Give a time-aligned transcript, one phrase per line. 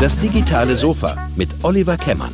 [0.00, 2.32] Das digitale Sofa mit Oliver Kemmern.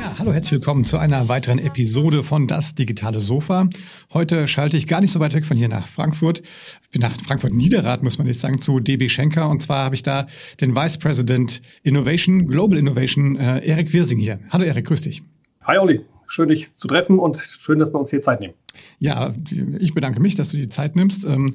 [0.00, 3.68] Ja, hallo, herzlich willkommen zu einer weiteren Episode von Das digitale Sofa.
[4.12, 6.40] Heute schalte ich gar nicht so weit weg von hier nach Frankfurt.
[6.82, 9.48] Ich bin nach Frankfurt-Niederrad, muss man nicht sagen, zu DB Schenker.
[9.48, 10.26] Und zwar habe ich da
[10.60, 14.40] den Vice President Innovation, Global Innovation, äh, Erik Wirsing hier.
[14.50, 15.22] Hallo Erik, grüß dich.
[15.62, 18.54] Hi Olli, schön dich zu treffen und schön, dass wir uns hier Zeit nehmen.
[18.98, 19.32] Ja,
[19.78, 21.24] ich bedanke mich, dass du die Zeit nimmst.
[21.24, 21.54] Ähm,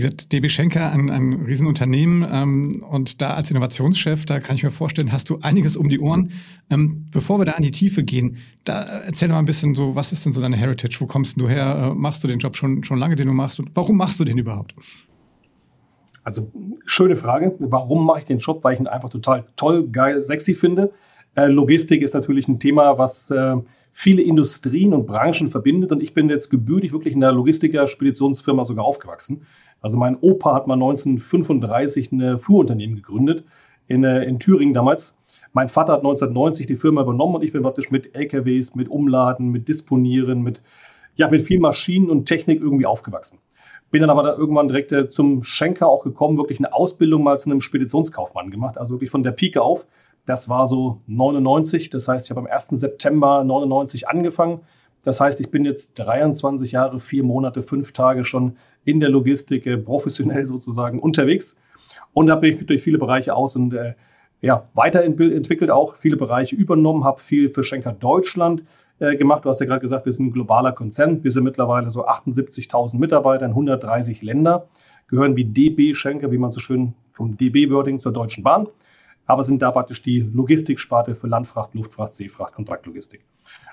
[0.00, 4.62] wie gesagt, DB Schenker, ein, ein Riesenunternehmen ähm, und da als Innovationschef, da kann ich
[4.62, 6.32] mir vorstellen, hast du einiges um die Ohren.
[6.70, 10.12] Ähm, bevor wir da an die Tiefe gehen, da erzähl mal ein bisschen so, was
[10.12, 10.96] ist denn so deine Heritage?
[11.00, 11.90] Wo kommst du her?
[11.92, 13.60] Äh, machst du den Job schon, schon lange, den du machst?
[13.60, 14.74] Und warum machst du den überhaupt?
[16.24, 16.50] Also,
[16.86, 17.54] schöne Frage.
[17.58, 18.64] Warum mache ich den Job?
[18.64, 20.92] Weil ich ihn einfach total toll, geil, sexy finde.
[21.34, 23.56] Äh, Logistik ist natürlich ein Thema, was äh,
[23.92, 25.92] viele Industrien und Branchen verbindet.
[25.92, 29.42] Und ich bin jetzt gebürtig wirklich in der Logistiker-Speditionsfirma sogar aufgewachsen.
[29.80, 33.44] Also mein Opa hat mal 1935 ein Fuhrunternehmen gegründet
[33.88, 35.16] in, äh, in Thüringen damals.
[35.52, 39.48] Mein Vater hat 1990 die Firma übernommen und ich bin praktisch mit LKWs, mit Umladen,
[39.48, 40.62] mit Disponieren, mit,
[41.16, 43.38] ja, mit viel Maschinen und Technik irgendwie aufgewachsen.
[43.90, 47.40] Bin dann aber dann irgendwann direkt äh, zum Schenker auch gekommen, wirklich eine Ausbildung mal
[47.40, 49.86] zu einem Speditionskaufmann gemacht, also wirklich von der Pike auf.
[50.26, 52.68] Das war so 99, das heißt, ich habe am 1.
[52.68, 54.60] September 99 angefangen.
[55.02, 59.66] Das heißt, ich bin jetzt 23 Jahre, vier Monate, fünf Tage schon in der Logistik
[59.66, 61.56] äh, professionell sozusagen unterwegs
[62.12, 63.94] und habe mich durch viele Bereiche aus und äh,
[64.40, 68.64] ja, weiterentwickelt auch, viele Bereiche übernommen, habe viel für Schenker Deutschland
[68.98, 69.44] äh, gemacht.
[69.44, 71.22] Du hast ja gerade gesagt, wir sind ein globaler Konzern.
[71.22, 74.68] Wir sind mittlerweile so 78.000 Mitarbeiter in 130 Länder,
[75.08, 78.66] gehören wie DB Schenker, wie man so schön vom DB-Wording zur Deutschen Bahn,
[79.26, 83.20] aber sind da praktisch die Logistiksparte für Landfracht, Luftfracht, Seefracht, Kontraktlogistik.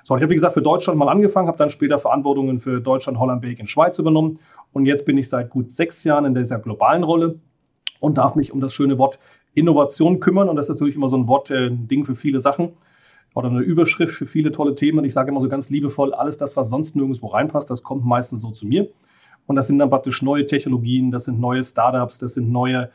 [0.07, 3.19] So, ich habe wie gesagt für Deutschland mal angefangen, habe dann später Verantwortungen für Deutschland,
[3.19, 4.39] Holland, Belgien, Schweiz übernommen
[4.71, 7.41] und jetzt bin ich seit gut sechs Jahren in dieser globalen Rolle
[7.99, 9.19] und darf mich um das schöne Wort
[9.53, 10.47] Innovation kümmern.
[10.47, 12.69] Und das ist natürlich immer so ein Wort, äh, ein Ding für viele Sachen
[13.35, 14.99] oder eine Überschrift für viele tolle Themen.
[14.99, 18.05] Und ich sage immer so ganz liebevoll, alles das, was sonst nirgendwo reinpasst, das kommt
[18.05, 18.87] meistens so zu mir.
[19.45, 22.91] Und das sind dann praktisch neue Technologien, das sind neue Startups, das sind neue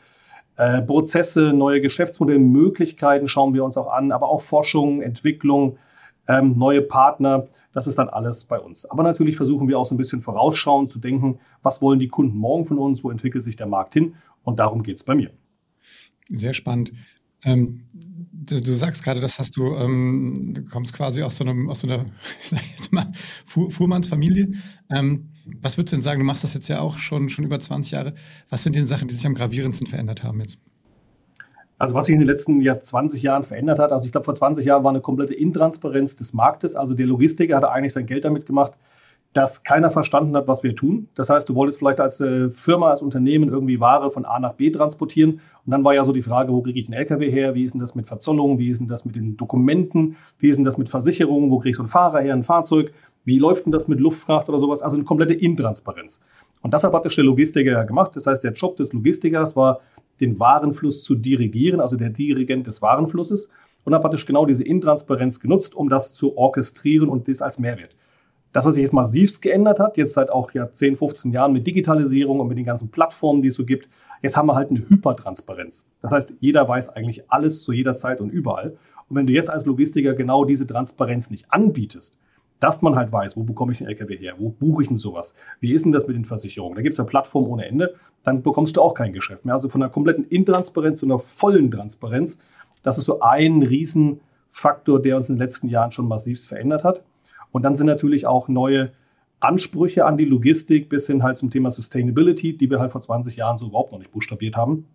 [0.57, 5.77] äh, Prozesse, neue Geschäftsmodellmöglichkeiten schauen wir uns auch an, aber auch Forschung, Entwicklung,
[6.29, 7.47] ähm, neue Partner.
[7.73, 8.85] Das ist dann alles bei uns.
[8.85, 12.37] Aber natürlich versuchen wir auch so ein bisschen vorausschauend zu denken, was wollen die Kunden
[12.37, 15.31] morgen von uns, wo entwickelt sich der Markt hin und darum geht es bei mir.
[16.29, 16.93] Sehr spannend.
[17.45, 21.69] Ähm, du, du, sagst gerade, das hast du, ähm, du kommst quasi aus so, einem,
[21.69, 22.07] aus so einer
[23.47, 24.53] Fuhr, Fuhrmannsfamilie.
[24.91, 25.31] Ähm,
[25.61, 26.21] was würdest du denn sagen?
[26.21, 28.15] Du machst das jetzt ja auch schon, schon über 20 Jahre.
[28.49, 30.59] Was sind denn Sachen, die sich am gravierendsten verändert haben jetzt?
[31.83, 34.35] Also was sich in den letzten Jahr 20 Jahren verändert hat, also ich glaube vor
[34.35, 36.77] 20 Jahren war eine komplette Intransparenz des Marktes.
[36.77, 38.79] Also der Logistiker hatte eigentlich sein Geld damit gemacht,
[39.33, 41.09] dass keiner verstanden hat, was wir tun.
[41.17, 44.53] Das heißt, du wolltest vielleicht als äh, Firma, als Unternehmen irgendwie Ware von A nach
[44.53, 45.41] B transportieren.
[45.67, 47.57] Und dann war ja so die Frage, wo kriege ich einen LKW her?
[47.57, 48.61] Wie ist denn das mit Verzollung?
[48.61, 50.15] Wie ist denn das mit den Dokumenten?
[50.39, 51.51] Wie ist denn das mit Versicherungen?
[51.51, 52.93] Wo kriege ich so einen Fahrer her, ein Fahrzeug?
[53.25, 54.83] Wie läuft denn das mit Luftfracht oder sowas?
[54.83, 56.21] Also eine komplette Intransparenz.
[56.61, 58.15] Und das hat praktisch der Logistiker gemacht.
[58.15, 59.81] Das heißt, der Job des Logistikers war,
[60.21, 63.51] den Warenfluss zu dirigieren, also der Dirigent des Warenflusses.
[63.85, 67.97] Und hat praktisch genau diese Intransparenz genutzt, um das zu orchestrieren und das als Mehrwert.
[68.53, 71.67] Das, was sich jetzt massivst geändert hat, jetzt seit auch ja 10, 15 Jahren mit
[71.67, 73.89] Digitalisierung und mit den ganzen Plattformen, die es so gibt,
[74.23, 75.87] jetzt haben wir halt eine Hypertransparenz.
[76.01, 78.77] Das heißt, jeder weiß eigentlich alles zu jeder Zeit und überall.
[79.09, 82.17] Und wenn du jetzt als Logistiker genau diese Transparenz nicht anbietest,
[82.63, 85.35] dass man halt weiß, wo bekomme ich den LKW her, wo buche ich denn sowas,
[85.59, 88.43] wie ist denn das mit den Versicherungen, da gibt es ja Plattformen ohne Ende, dann
[88.43, 89.55] bekommst du auch kein Geschäft mehr.
[89.55, 92.39] Also von einer kompletten Intransparenz zu einer vollen Transparenz,
[92.85, 97.03] das ist so ein Riesenfaktor, der uns in den letzten Jahren schon massiv verändert hat.
[97.51, 98.93] Und dann sind natürlich auch neue
[99.41, 103.35] Ansprüche an die Logistik bis hin halt zum Thema Sustainability, die wir halt vor 20
[103.35, 104.87] Jahren so überhaupt noch nicht buchstabiert haben,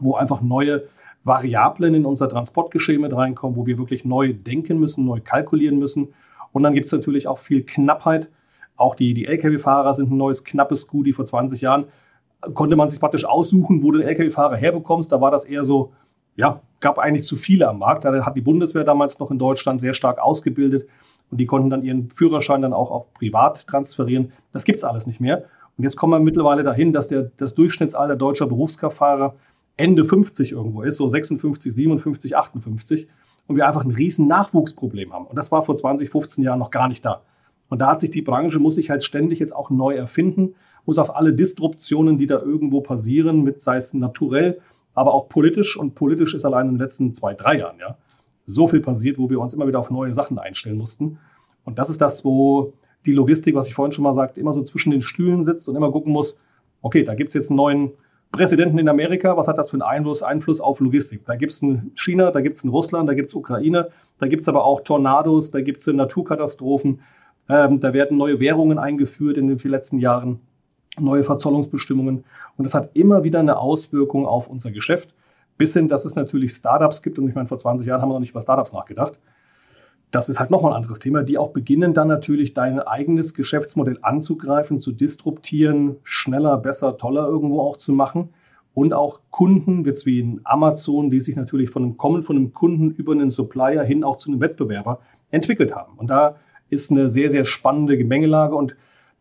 [0.00, 0.84] wo einfach neue
[1.24, 6.14] Variablen in unser Transportgeschehen mit reinkommen, wo wir wirklich neu denken müssen, neu kalkulieren müssen
[6.52, 8.28] und dann gibt es natürlich auch viel Knappheit.
[8.76, 11.86] Auch die, die Lkw-Fahrer sind ein neues, knappes Gut, die vor 20 Jahren
[12.54, 15.12] konnte man sich praktisch aussuchen, wo du den Lkw-Fahrer herbekommst.
[15.12, 15.92] Da war das eher so,
[16.36, 18.04] ja, gab eigentlich zu viele am Markt.
[18.04, 20.88] Da hat die Bundeswehr damals noch in Deutschland sehr stark ausgebildet
[21.30, 24.32] und die konnten dann ihren Führerschein dann auch auf privat transferieren.
[24.50, 25.44] Das gibt es alles nicht mehr.
[25.78, 29.36] Und jetzt kommen wir mittlerweile dahin, dass der, das Durchschnittsalter deutscher Berufskraftfahrer
[29.76, 33.08] Ende 50 irgendwo ist, so 56, 57, 58
[33.46, 35.26] und wir einfach ein riesen Nachwuchsproblem haben.
[35.26, 37.22] Und das war vor 20, 15 Jahren noch gar nicht da.
[37.68, 40.54] Und da hat sich die Branche, muss sich halt ständig jetzt auch neu erfinden,
[40.84, 44.60] muss auf alle Disruptionen, die da irgendwo passieren, mit sei es naturell,
[44.94, 45.76] aber auch politisch.
[45.76, 47.96] Und politisch ist allein in den letzten zwei, drei Jahren, ja,
[48.46, 51.18] so viel passiert, wo wir uns immer wieder auf neue Sachen einstellen mussten.
[51.64, 52.74] Und das ist das, wo
[53.06, 55.76] die Logistik, was ich vorhin schon mal sagte, immer so zwischen den Stühlen sitzt und
[55.76, 56.38] immer gucken muss,
[56.82, 57.92] okay, da gibt es jetzt einen neuen
[58.32, 61.24] Präsidenten in Amerika, was hat das für einen Einfluss, Einfluss auf Logistik?
[61.26, 64.42] Da gibt es in China, da gibt es Russland, da gibt es Ukraine, da gibt
[64.42, 67.02] es aber auch Tornados, da gibt es Naturkatastrophen,
[67.50, 70.40] ähm, da werden neue Währungen eingeführt in den letzten Jahren,
[70.98, 72.24] neue Verzollungsbestimmungen.
[72.56, 75.14] Und das hat immer wieder eine Auswirkung auf unser Geschäft,
[75.58, 77.18] bis hin, dass es natürlich Startups gibt.
[77.18, 79.18] Und ich meine, vor 20 Jahren haben wir noch nicht über Startups nachgedacht.
[80.12, 83.98] Das ist halt nochmal ein anderes Thema, die auch beginnen dann natürlich dein eigenes Geschäftsmodell
[84.02, 88.28] anzugreifen, zu disruptieren, schneller, besser, toller irgendwo auch zu machen.
[88.74, 92.52] Und auch Kunden, jetzt wie in Amazon, die sich natürlich von einem Kommen von einem
[92.52, 95.00] Kunden über einen Supplier hin auch zu einem Wettbewerber
[95.30, 95.94] entwickelt haben.
[95.96, 96.36] Und da
[96.68, 98.54] ist eine sehr, sehr spannende Gemengelage.
[98.54, 98.76] Und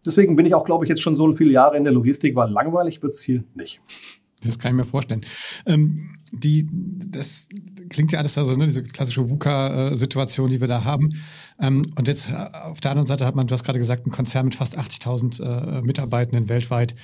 [0.05, 2.49] deswegen bin ich auch, glaube ich, jetzt schon so viele Jahre in der Logistik, weil
[2.49, 3.79] langweilig wird es hier nicht.
[4.43, 5.25] Das kann ich mir vorstellen.
[5.65, 7.47] Ähm, die, das
[7.89, 11.09] klingt ja alles also, ne, diese klassische VUCA-Situation, die wir da haben.
[11.59, 14.11] Ähm, und jetzt äh, auf der anderen Seite hat man, du hast gerade gesagt, ein
[14.11, 16.95] Konzern mit fast 80.000 äh, Mitarbeitenden weltweit.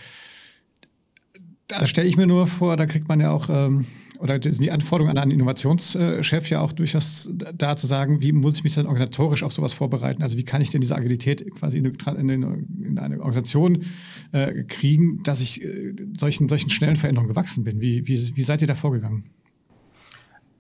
[1.68, 3.86] Da stelle ich mir nur vor, da kriegt man ja auch ähm,
[4.20, 8.58] oder sind die Anforderungen an einen Innovationschef ja auch durchaus da zu sagen, wie muss
[8.58, 10.24] ich mich dann organisatorisch auf sowas vorbereiten?
[10.24, 13.86] Also wie kann ich denn diese Agilität quasi in eine, in eine Organisation
[14.32, 17.82] äh, kriegen, dass ich äh, solchen, solchen schnellen Veränderungen gewachsen bin?
[17.82, 19.26] Wie, wie, wie seid ihr da vorgegangen?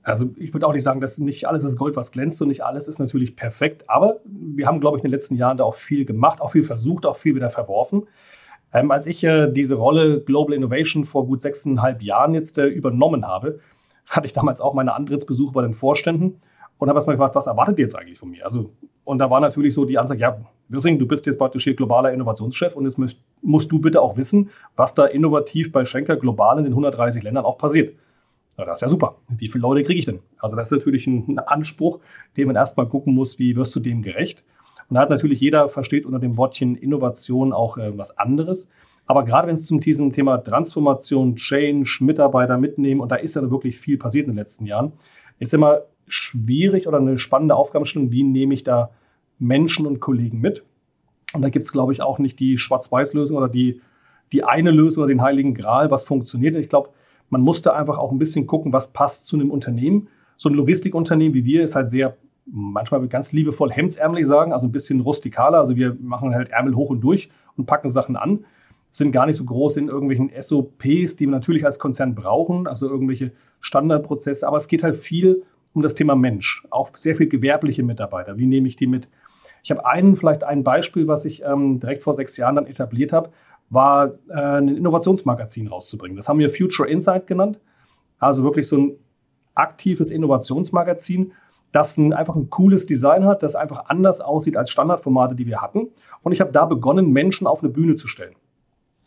[0.07, 2.63] Also ich würde auch nicht sagen, dass nicht alles ist Gold, was glänzt und nicht
[2.63, 3.89] alles ist natürlich perfekt.
[3.89, 6.63] Aber wir haben, glaube ich, in den letzten Jahren da auch viel gemacht, auch viel
[6.63, 8.03] versucht, auch viel wieder verworfen.
[8.77, 13.25] Ähm, als ich äh, diese Rolle Global Innovation vor gut sechseinhalb Jahren jetzt äh, übernommen
[13.25, 13.59] habe,
[14.05, 16.39] hatte ich damals auch meine Antrittsbesuche bei den Vorständen
[16.77, 18.45] und habe erstmal gefragt, was erwartet ihr jetzt eigentlich von mir?
[18.45, 18.69] Also,
[19.03, 20.37] und da war natürlich so die Ansage, ja,
[20.69, 24.15] Wirsing, du bist jetzt praktisch hier globaler Innovationschef und jetzt musst, musst du bitte auch
[24.17, 27.95] wissen, was da innovativ bei Schenker global in den 130 Ländern auch passiert.
[28.57, 29.17] Ja, das ist ja super.
[29.29, 30.19] Wie viele Leute kriege ich denn?
[30.39, 31.99] Also das ist natürlich ein, ein Anspruch,
[32.35, 34.43] den man erstmal gucken muss, wie wirst du dem gerecht.
[34.89, 38.69] Und da hat natürlich jeder versteht unter dem Wortchen Innovation auch äh, was anderes.
[39.05, 43.49] Aber gerade wenn es zum diesem Thema Transformation, Change, Mitarbeiter mitnehmen, und da ist ja
[43.49, 44.93] wirklich viel passiert in den letzten Jahren,
[45.39, 48.91] ist immer schwierig oder eine spannende Aufgabenstellung, wie nehme ich da
[49.39, 50.63] Menschen und Kollegen mit.
[51.33, 53.81] Und da gibt es, glaube ich, auch nicht die Schwarz-Weiß-Lösung oder die,
[54.31, 56.55] die eine Lösung oder den heiligen Gral, was funktioniert.
[56.55, 56.89] Ich glaube,
[57.29, 60.07] man musste einfach auch ein bisschen gucken, was passt zu einem Unternehmen.
[60.37, 62.17] So ein Logistikunternehmen wie wir ist halt sehr
[62.49, 65.59] manchmal ganz liebevoll hemdsärmelig sagen, also ein bisschen rustikaler.
[65.59, 68.45] Also wir machen halt Ärmel hoch und durch und packen Sachen an.
[68.91, 72.87] Sind gar nicht so groß in irgendwelchen SOPs, die wir natürlich als Konzern brauchen, also
[72.87, 74.47] irgendwelche Standardprozesse.
[74.47, 76.65] Aber es geht halt viel um das Thema Mensch.
[76.69, 78.37] Auch sehr viel gewerbliche Mitarbeiter.
[78.37, 79.07] Wie nehme ich die mit?
[79.63, 83.11] Ich habe einen, vielleicht ein Beispiel, was ich ähm, direkt vor sechs Jahren dann etabliert
[83.11, 83.31] habe,
[83.69, 86.15] war äh, ein Innovationsmagazin rauszubringen.
[86.15, 87.59] Das haben wir Future Insight genannt.
[88.17, 88.91] Also wirklich so ein
[89.53, 91.33] aktives Innovationsmagazin,
[91.71, 95.61] das ein, einfach ein cooles Design hat, das einfach anders aussieht als Standardformate, die wir
[95.61, 95.89] hatten.
[96.23, 98.35] Und ich habe da begonnen, Menschen auf eine Bühne zu stellen.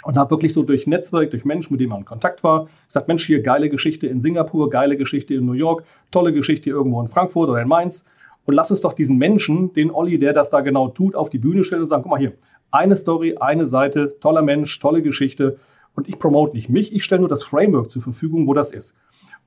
[0.03, 3.09] Und habe wirklich so durch Netzwerk, durch Menschen, mit denen man in Kontakt war, gesagt,
[3.09, 7.09] Mensch, hier geile Geschichte in Singapur, geile Geschichte in New York, tolle Geschichte irgendwo in
[7.09, 8.07] Frankfurt oder in Mainz.
[8.47, 11.39] Und lass uns doch diesen Menschen, den Olli, der das da genau tut, auf die
[11.39, 12.33] Bühne stellen und sagen, guck mal hier,
[12.71, 15.59] eine Story, eine Seite, toller Mensch, tolle Geschichte.
[15.95, 18.95] Und ich promote nicht mich, ich stelle nur das Framework zur Verfügung, wo das ist.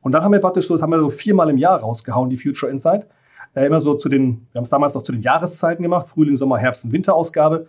[0.04, 2.38] Und dann haben wir praktisch so, das haben wir so viermal im Jahr rausgehauen, die
[2.38, 3.08] Future Insight.
[3.56, 6.38] Äh, immer so zu den, wir haben es damals noch zu den Jahreszeiten gemacht, Frühling,
[6.38, 7.68] Sommer, Herbst und Winterausgabe,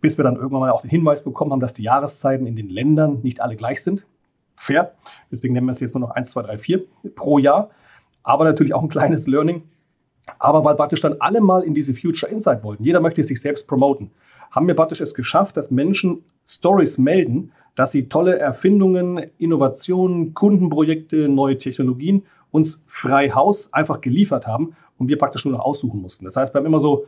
[0.00, 2.68] bis wir dann irgendwann mal auch den Hinweis bekommen haben, dass die Jahreszeiten in den
[2.68, 4.06] Ländern nicht alle gleich sind.
[4.54, 4.94] Fair.
[5.32, 6.84] Deswegen nennen wir es jetzt nur noch 1, 2, 3, 4
[7.16, 7.70] pro Jahr.
[8.22, 9.62] Aber natürlich auch ein kleines Learning.
[10.38, 13.66] Aber weil praktisch dann alle mal in diese Future Insight wollten, jeder möchte sich selbst
[13.66, 14.10] promoten,
[14.50, 21.28] haben wir praktisch es geschafft, dass Menschen Stories melden, dass sie tolle Erfindungen, Innovationen, Kundenprojekte,
[21.28, 26.24] neue Technologien uns frei Haus einfach geliefert haben und wir praktisch nur noch aussuchen mussten.
[26.24, 27.06] Das heißt, wir haben immer so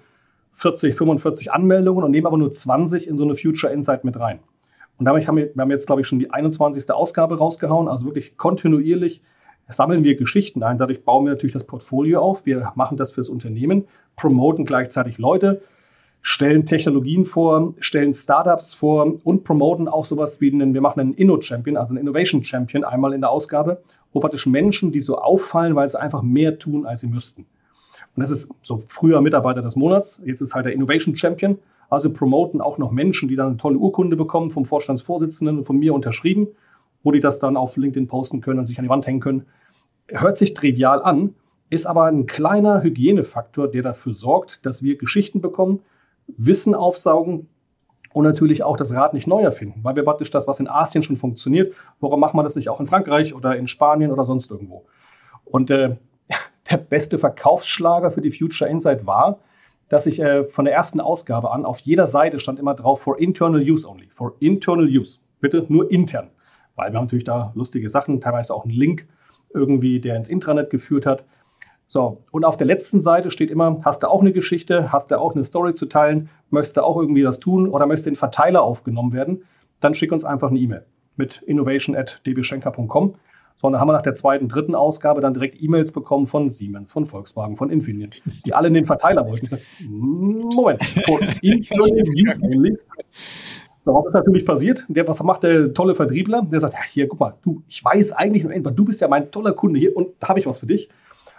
[0.54, 4.40] 40, 45 Anmeldungen und nehmen aber nur 20 in so eine Future Insight mit rein.
[4.98, 6.90] Und damit haben wir, wir haben jetzt, glaube ich, schon die 21.
[6.90, 9.22] Ausgabe rausgehauen, also wirklich kontinuierlich
[9.68, 10.78] sammeln wir Geschichten ein.
[10.78, 12.46] Dadurch bauen wir natürlich das Portfolio auf.
[12.46, 15.62] Wir machen das fürs Unternehmen, promoten gleichzeitig Leute,
[16.22, 21.14] stellen Technologien vor, stellen Startups vor und promoten auch sowas wie einen, wir machen einen
[21.14, 23.82] Inno-Champion, also einen Innovation Champion einmal in der Ausgabe,
[24.12, 27.46] wo praktisch Menschen, die so auffallen, weil sie einfach mehr tun, als sie müssten.
[28.14, 31.58] Und das ist so früher Mitarbeiter des Monats, jetzt ist halt der Innovation Champion.
[31.88, 35.78] Also promoten auch noch Menschen, die dann eine tolle Urkunde bekommen vom Vorstandsvorsitzenden und von
[35.78, 36.48] mir unterschrieben,
[37.06, 39.46] wo die das dann auf LinkedIn posten können und sich an die Wand hängen können.
[40.08, 41.36] Hört sich trivial an,
[41.70, 45.82] ist aber ein kleiner Hygienefaktor, der dafür sorgt, dass wir Geschichten bekommen,
[46.26, 47.48] Wissen aufsaugen
[48.12, 51.04] und natürlich auch das Rad nicht neu erfinden, weil wir praktisch das, was in Asien
[51.04, 54.50] schon funktioniert, warum macht man das nicht auch in Frankreich oder in Spanien oder sonst
[54.50, 54.84] irgendwo?
[55.44, 55.94] Und äh,
[56.68, 59.38] der beste Verkaufsschlager für die Future Insight war,
[59.88, 63.20] dass ich äh, von der ersten Ausgabe an auf jeder Seite stand immer drauf for
[63.20, 65.20] internal use only, for internal use.
[65.38, 66.30] Bitte nur intern.
[66.76, 69.06] Weil wir haben natürlich da lustige Sachen, teilweise auch einen Link
[69.52, 71.24] irgendwie, der ins Intranet geführt hat.
[71.88, 75.18] So, und auf der letzten Seite steht immer, hast du auch eine Geschichte, hast du
[75.18, 78.16] auch eine Story zu teilen, möchtest du auch irgendwie was tun oder möchtest du in
[78.16, 79.44] Verteiler aufgenommen werden,
[79.80, 80.84] dann schick uns einfach eine E-Mail
[81.16, 83.14] mit innovation.dbschenker.com.
[83.58, 86.50] So, und dann haben wir nach der zweiten, dritten Ausgabe dann direkt E-Mails bekommen von
[86.50, 88.10] Siemens, von Volkswagen, von Infineon,
[88.44, 89.44] die alle in den Verteiler wollten.
[89.44, 92.78] Ich sage, Moment, vor Infineon
[93.94, 94.84] was ist natürlich passiert?
[94.88, 96.42] Der, was macht der tolle Vertriebler?
[96.42, 99.30] Der sagt, ja, hier, guck mal, du, ich weiß eigentlich nur, du bist ja mein
[99.30, 100.88] toller Kunde hier und da habe ich was für dich.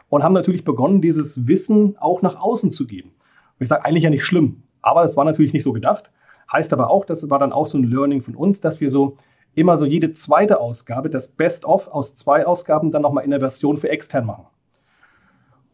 [0.10, 3.10] Und haben natürlich begonnen, dieses Wissen auch nach außen zu geben.
[3.10, 6.12] Und ich sage, eigentlich ja nicht schlimm, aber es war natürlich nicht so gedacht.
[6.51, 9.18] Heißt aber auch, das war dann auch so ein Learning von uns, dass wir so
[9.54, 13.77] immer so jede zweite Ausgabe, das Best-of aus zwei Ausgaben, dann nochmal in der Version
[13.77, 14.46] für extern machen.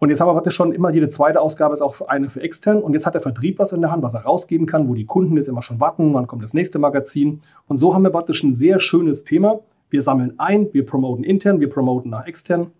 [0.04, 2.82] Und jetzt haben wir praktisch schon immer jede zweite Ausgabe ist auch eine für extern.
[2.82, 5.06] Und jetzt hat der Vertrieb was in der Hand, was er rausgeben kann, wo die
[5.06, 7.40] Kunden jetzt immer schon warten, wann kommt das nächste Magazin.
[7.68, 9.62] Und so haben wir praktisch ein sehr schönes Thema.
[9.90, 12.72] Wir sammeln ein, wir promoten intern, wir promoten nach extern,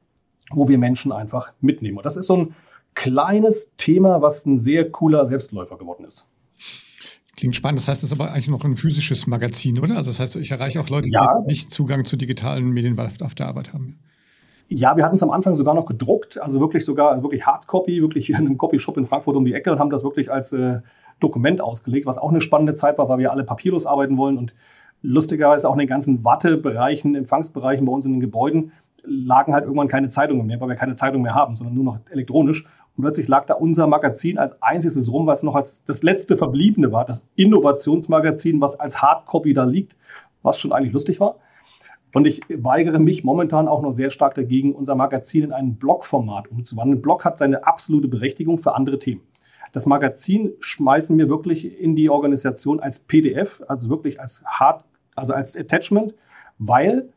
[0.52, 1.96] wo wir Menschen einfach mitnehmen.
[1.96, 2.56] Und das ist so ein
[2.94, 6.28] kleines Thema, was ein sehr cooler Selbstläufer geworden ist.
[7.38, 7.80] Klingt spannend.
[7.80, 9.96] Das heißt, es ist aber eigentlich noch ein physisches Magazin, oder?
[9.96, 11.26] Also das heißt, ich erreiche auch Leute, ja.
[11.44, 14.00] die nicht Zugang zu digitalen Medien auf der Arbeit haben.
[14.70, 18.28] Ja, wir hatten es am Anfang sogar noch gedruckt, also wirklich sogar wirklich Hardcopy, wirklich
[18.28, 20.80] hier in einem Copyshop in Frankfurt um die Ecke und haben das wirklich als äh,
[21.20, 24.56] Dokument ausgelegt, was auch eine spannende Zeit war, weil wir alle papierlos arbeiten wollen und
[25.02, 28.72] lustigerweise auch in den ganzen Wartebereichen, Empfangsbereichen bei uns in den Gebäuden
[29.04, 32.00] lagen halt irgendwann keine Zeitungen mehr, weil wir keine Zeitung mehr haben, sondern nur noch
[32.10, 32.66] elektronisch.
[32.96, 36.92] Und plötzlich lag da unser Magazin als einziges rum, was noch als das letzte verbliebene
[36.92, 39.96] war, das Innovationsmagazin, was als Hardcopy da liegt,
[40.42, 41.38] was schon eigentlich lustig war.
[42.14, 46.50] Und ich weigere mich momentan auch noch sehr stark dagegen, unser Magazin in ein Blogformat
[46.50, 47.02] umzuwandeln.
[47.02, 49.22] Blog hat seine absolute Berechtigung für andere Themen.
[49.72, 55.34] Das Magazin schmeißen wir wirklich in die Organisation als PDF, also wirklich als Hard, also
[55.34, 56.14] als Attachment,
[56.60, 57.10] weil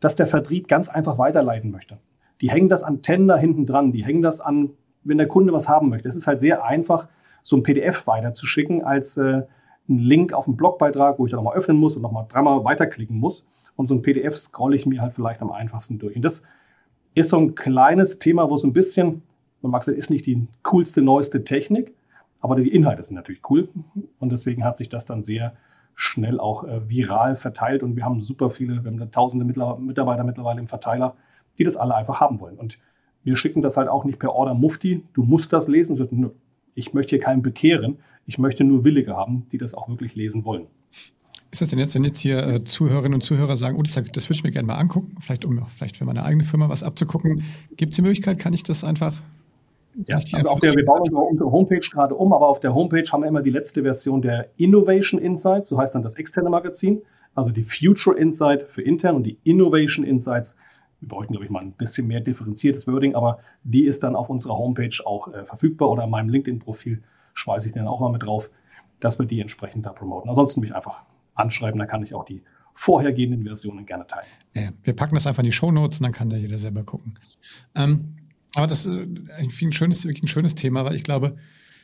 [0.00, 1.98] das der Vertrieb ganz einfach weiterleiten möchte.
[2.40, 4.70] Die hängen das an Tender hinten dran, die hängen das an
[5.04, 6.08] wenn der Kunde was haben möchte.
[6.08, 7.08] Es ist halt sehr einfach,
[7.42, 9.42] so ein PDF weiterzuschicken als äh,
[9.88, 13.16] ein Link auf einen Blogbeitrag, wo ich dann nochmal öffnen muss und nochmal dreimal weiterklicken
[13.16, 13.46] muss.
[13.80, 16.14] Und so ein PDF scrolle ich mir halt vielleicht am einfachsten durch.
[16.14, 16.42] Und das
[17.14, 19.22] ist so ein kleines Thema, wo so ein bisschen,
[19.62, 21.94] man mag sagen, ist nicht die coolste, neueste Technik,
[22.40, 23.70] aber die Inhalte sind natürlich cool.
[24.18, 25.54] Und deswegen hat sich das dann sehr
[25.94, 27.82] schnell auch äh, viral verteilt.
[27.82, 31.16] Und wir haben super viele, wir haben da tausende Mitarbeiter mittlerweile im Verteiler,
[31.56, 32.58] die das alle einfach haben wollen.
[32.58, 32.78] Und
[33.24, 35.04] wir schicken das halt auch nicht per Order Mufti.
[35.14, 36.32] Du musst das lesen.
[36.74, 37.96] Ich möchte hier keinen bekehren.
[38.26, 40.66] Ich möchte nur Willige haben, die das auch wirklich lesen wollen.
[41.50, 44.04] Ist das denn jetzt, wenn jetzt hier äh, Zuhörerinnen und Zuhörer sagen, oh, das, das
[44.28, 47.42] würde ich mir gerne mal angucken, vielleicht um vielleicht für meine eigene Firma was abzugucken,
[47.76, 49.14] gibt es die Möglichkeit, kann ich das einfach
[50.06, 53.22] ja, also auf der, wir bauen unsere Homepage gerade um, aber auf der Homepage haben
[53.22, 57.02] wir immer die letzte Version der Innovation Insights, so heißt dann das externe Magazin,
[57.34, 60.56] also die Future Insight für intern und die Innovation Insights
[61.00, 64.28] wir bräuchten, glaube ich, mal ein bisschen mehr differenziertes Wording, aber die ist dann auf
[64.28, 67.02] unserer Homepage auch äh, verfügbar oder in meinem LinkedIn-Profil
[67.34, 68.50] schmeiße ich den auch mal mit drauf,
[69.00, 70.28] dass wir die entsprechend da promoten.
[70.28, 71.02] Ansonsten mich einfach
[71.40, 72.42] anschreiben, dann kann ich auch die
[72.74, 74.26] vorhergehenden Versionen gerne teilen.
[74.54, 77.18] Ja, wir packen das einfach in die Shownotes und dann kann da jeder selber gucken.
[77.74, 78.16] Ähm,
[78.54, 78.98] aber das ist
[79.36, 81.36] ein schönes, wirklich ein schönes Thema, weil ich glaube,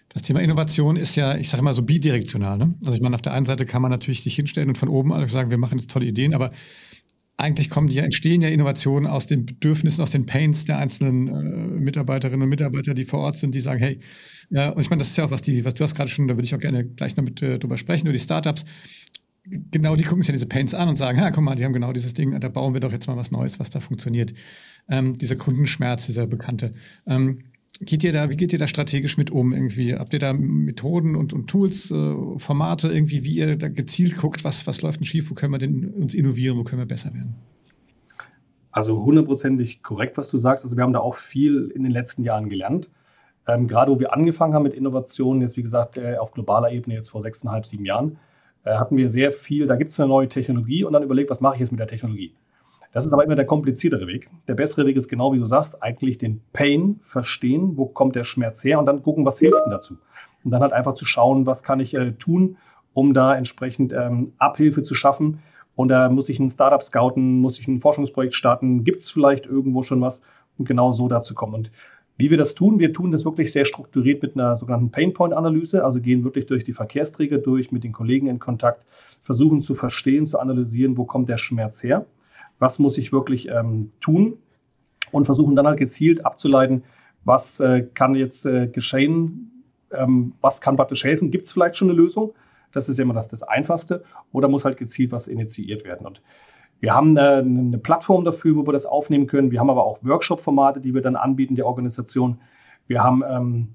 [0.08, 2.56] das Thema Innovation ist ja, ich sage immer so bidirektional.
[2.56, 2.74] Ne?
[2.84, 5.12] Also ich meine, auf der einen Seite kann man natürlich sich hinstellen und von oben
[5.12, 6.52] alles sagen, wir machen jetzt tolle Ideen, aber
[7.38, 11.80] eigentlich kommen die, entstehen ja Innovationen aus den Bedürfnissen, aus den Pains der einzelnen äh,
[11.80, 14.00] Mitarbeiterinnen und Mitarbeiter, die vor Ort sind, die sagen, hey,
[14.48, 16.28] ja, und ich meine, das ist ja auch was die, was du hast gerade schon,
[16.28, 18.64] da würde ich auch gerne gleich noch mit äh, drüber sprechen, über die Startups.
[19.48, 21.72] Genau, die gucken sich ja diese Pains an und sagen, ja, guck mal, die haben
[21.72, 24.34] genau dieses Ding, da bauen wir doch jetzt mal was Neues, was da funktioniert.
[24.88, 26.74] Ähm, dieser Kundenschmerz, dieser bekannte.
[27.06, 27.44] Ähm,
[27.80, 29.52] geht ihr da, wie geht ihr da strategisch mit um?
[29.52, 29.94] Irgendwie?
[29.94, 34.42] Habt ihr da Methoden und, und Tools, äh, Formate, irgendwie, wie ihr da gezielt guckt,
[34.44, 37.14] was, was läuft denn schief, wo können wir denn uns innovieren, wo können wir besser
[37.14, 37.36] werden?
[38.72, 40.64] Also hundertprozentig korrekt, was du sagst.
[40.64, 42.90] Also wir haben da auch viel in den letzten Jahren gelernt.
[43.46, 46.96] Ähm, gerade wo wir angefangen haben mit Innovationen, jetzt wie gesagt äh, auf globaler Ebene
[46.96, 48.18] jetzt vor sechseinhalb, sieben Jahren,
[48.74, 51.54] hatten wir sehr viel, da gibt es eine neue Technologie und dann überlegt, was mache
[51.54, 52.34] ich jetzt mit der Technologie?
[52.92, 54.30] Das ist aber immer der kompliziertere Weg.
[54.48, 58.24] Der bessere Weg ist genau wie du sagst, eigentlich den Pain verstehen, wo kommt der
[58.24, 59.98] Schmerz her und dann gucken, was hilft denn dazu.
[60.44, 62.56] Und dann halt einfach zu schauen, was kann ich äh, tun,
[62.94, 65.40] um da entsprechend ähm, Abhilfe zu schaffen.
[65.74, 69.44] Und da muss ich ein Startup scouten, muss ich ein Forschungsprojekt starten, gibt es vielleicht
[69.44, 70.22] irgendwo schon was
[70.56, 71.54] und genau so dazu kommen.
[71.54, 71.70] Und
[72.16, 76.00] wie wir das tun, wir tun das wirklich sehr strukturiert mit einer sogenannten Painpoint-Analyse, also
[76.00, 78.86] gehen wirklich durch die Verkehrsträger durch, mit den Kollegen in Kontakt,
[79.22, 82.06] versuchen zu verstehen, zu analysieren, wo kommt der Schmerz her
[82.58, 84.38] was muss ich wirklich ähm, tun
[85.12, 86.84] und versuchen dann halt gezielt abzuleiten,
[87.24, 91.90] was äh, kann jetzt äh, geschehen, ähm, was kann praktisch helfen, gibt es vielleicht schon
[91.90, 92.34] eine Lösung,
[92.72, 96.06] das ist immer das, das Einfachste, oder muss halt gezielt was initiiert werden.
[96.06, 96.20] Und
[96.80, 99.50] Wir haben eine, eine Plattform dafür, wo wir das aufnehmen können.
[99.50, 102.38] Wir haben aber auch Workshop-Formate, die wir dann anbieten der Organisation.
[102.86, 103.68] Wir haben ähm,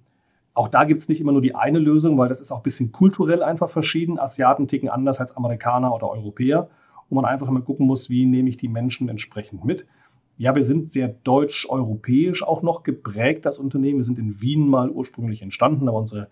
[0.53, 2.63] auch da gibt es nicht immer nur die eine Lösung, weil das ist auch ein
[2.63, 4.19] bisschen kulturell einfach verschieden.
[4.19, 6.69] Asiaten ticken anders als Amerikaner oder Europäer,
[7.09, 9.85] wo man einfach immer gucken muss, wie nehme ich die Menschen entsprechend mit.
[10.37, 13.99] Ja, wir sind sehr deutsch-europäisch auch noch geprägt, das Unternehmen.
[13.99, 16.27] Wir sind in Wien mal ursprünglich entstanden, aber unsere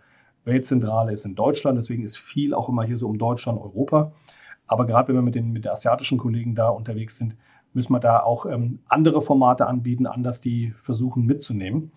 [0.46, 1.78] Weltzentrale ist in Deutschland.
[1.78, 4.12] Deswegen ist viel auch immer hier so um Deutschland, Europa.
[4.70, 7.36] Aber gerade wenn wir mit den mit den asiatischen Kollegen da unterwegs sind,
[7.74, 11.92] müssen wir da auch ähm, andere Formate anbieten, anders die versuchen mitzunehmen.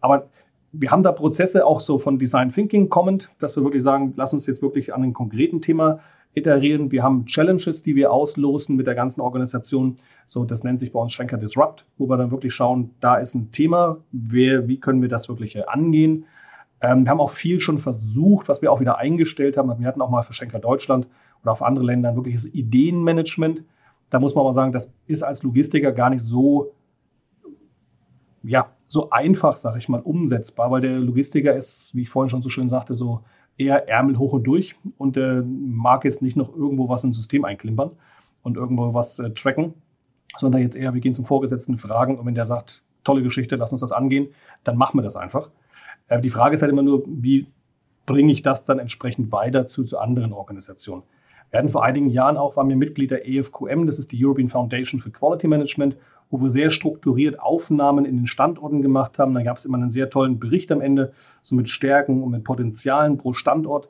[0.00, 0.28] Aber
[0.72, 4.32] wir haben da Prozesse auch so von Design Thinking kommend, dass wir wirklich sagen, lass
[4.32, 6.00] uns jetzt wirklich an einem konkreten Thema
[6.34, 6.90] iterieren.
[6.90, 9.96] Wir haben Challenges, die wir auslosen mit der ganzen Organisation.
[10.26, 13.34] So, das nennt sich bei uns Schenker Disrupt, wo wir dann wirklich schauen, da ist
[13.34, 16.26] ein Thema, wer, wie können wir das wirklich angehen.
[16.82, 19.72] Ähm, wir haben auch viel schon versucht, was wir auch wieder eingestellt haben.
[19.78, 21.06] Wir hatten auch mal für Schenker Deutschland
[21.46, 23.62] oder auf andere Länder ein wirkliches Ideenmanagement.
[24.10, 26.72] Da muss man aber sagen, das ist als Logistiker gar nicht so,
[28.42, 32.42] ja, so einfach, sage ich mal, umsetzbar, weil der Logistiker ist, wie ich vorhin schon
[32.42, 33.22] so schön sagte, so
[33.56, 37.44] eher Ärmel hoch und durch und äh, mag jetzt nicht noch irgendwo was ins System
[37.44, 37.92] einklimpern
[38.42, 39.74] und irgendwo was äh, tracken,
[40.36, 43.70] sondern jetzt eher, wir gehen zum Vorgesetzten, fragen und wenn der sagt, tolle Geschichte, lass
[43.70, 44.28] uns das angehen,
[44.64, 45.50] dann machen wir das einfach.
[46.08, 47.46] Äh, die Frage ist halt immer nur, wie
[48.04, 51.04] bringe ich das dann entsprechend weiter zu, zu anderen Organisationen?
[51.50, 54.48] Wir hatten vor einigen Jahren auch, waren wir Mitglied der EFQM, das ist die European
[54.48, 55.96] Foundation for Quality Management,
[56.30, 59.32] wo wir sehr strukturiert Aufnahmen in den Standorten gemacht haben.
[59.34, 61.12] Da gab es immer einen sehr tollen Bericht am Ende,
[61.42, 63.88] so mit Stärken und mit Potenzialen pro Standort.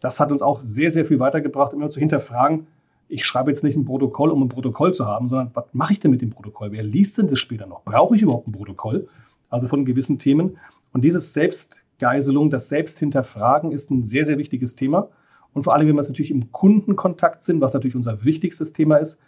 [0.00, 2.66] Das hat uns auch sehr, sehr viel weitergebracht, immer zu hinterfragen,
[3.08, 6.00] ich schreibe jetzt nicht ein Protokoll, um ein Protokoll zu haben, sondern was mache ich
[6.00, 6.72] denn mit dem Protokoll?
[6.72, 7.84] Wer liest denn das später noch?
[7.84, 9.08] Brauche ich überhaupt ein Protokoll?
[9.50, 10.56] Also von gewissen Themen.
[10.92, 15.08] Und dieses Selbstgeiselung, das Selbsthinterfragen ist ein sehr, sehr wichtiges Thema.
[15.54, 19.18] Und vor allem, wenn wir natürlich im Kundenkontakt sind, was natürlich unser wichtigstes Thema ist,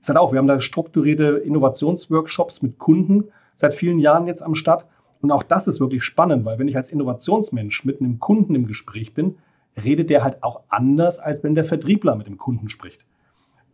[0.00, 4.54] ist halt auch, wir haben da strukturierte Innovationsworkshops mit Kunden seit vielen Jahren jetzt am
[4.54, 4.86] Start.
[5.20, 8.66] Und auch das ist wirklich spannend, weil wenn ich als Innovationsmensch mit einem Kunden im
[8.66, 9.36] Gespräch bin,
[9.82, 13.04] redet der halt auch anders, als wenn der Vertriebler mit dem Kunden spricht.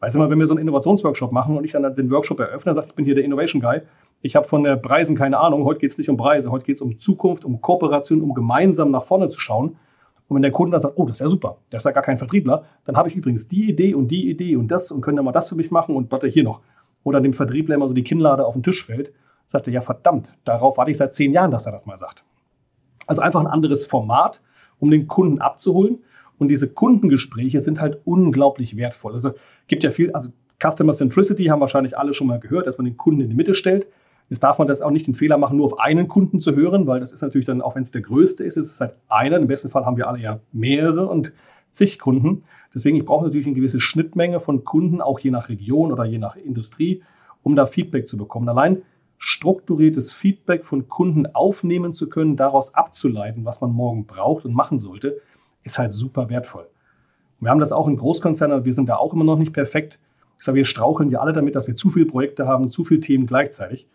[0.00, 2.74] Weißt du mal, wenn wir so einen Innovationsworkshop machen und ich dann den Workshop eröffne,
[2.74, 3.82] sage ich bin hier der Innovation Guy,
[4.20, 6.76] ich habe von der Preisen keine Ahnung, heute geht es nicht um Preise, heute geht
[6.76, 9.76] es um Zukunft, um Kooperation, um gemeinsam nach vorne zu schauen.
[10.28, 12.02] Und wenn der Kunde dann sagt, oh, das ist ja super, der ist ja gar
[12.02, 15.18] kein Vertriebler, dann habe ich übrigens die Idee und die Idee und das und könnt
[15.18, 16.60] ihr mal das für mich machen und warte hier noch.
[17.04, 19.12] Oder dem Vertriebler immer so die Kinnlade auf den Tisch fällt,
[19.46, 22.24] sagt er, ja verdammt, darauf warte ich seit zehn Jahren, dass er das mal sagt.
[23.06, 24.40] Also einfach ein anderes Format,
[24.78, 25.98] um den Kunden abzuholen.
[26.38, 29.12] Und diese Kundengespräche sind halt unglaublich wertvoll.
[29.12, 29.32] Also
[29.68, 30.30] gibt ja viel, also
[30.60, 33.54] Customer Centricity haben wahrscheinlich alle schon mal gehört, dass man den Kunden in die Mitte
[33.54, 33.86] stellt.
[34.28, 36.86] Jetzt darf man das auch nicht den Fehler machen, nur auf einen Kunden zu hören,
[36.86, 39.36] weil das ist natürlich dann, auch wenn es der größte ist, ist es halt einer.
[39.36, 41.32] Im besten Fall haben wir alle ja mehrere und
[41.70, 42.44] zig Kunden.
[42.74, 46.18] Deswegen, ich brauche natürlich eine gewisse Schnittmenge von Kunden, auch je nach Region oder je
[46.18, 47.02] nach Industrie,
[47.42, 48.48] um da Feedback zu bekommen.
[48.48, 48.82] Allein
[49.18, 54.78] strukturiertes Feedback von Kunden aufnehmen zu können, daraus abzuleiten, was man morgen braucht und machen
[54.78, 55.20] sollte,
[55.62, 56.68] ist halt super wertvoll.
[57.38, 60.00] wir haben das auch in Großkonzernen, wir sind da auch immer noch nicht perfekt.
[60.38, 63.00] Ich sage, wir straucheln ja alle damit, dass wir zu viele Projekte haben, zu viele
[63.00, 63.86] Themen gleichzeitig.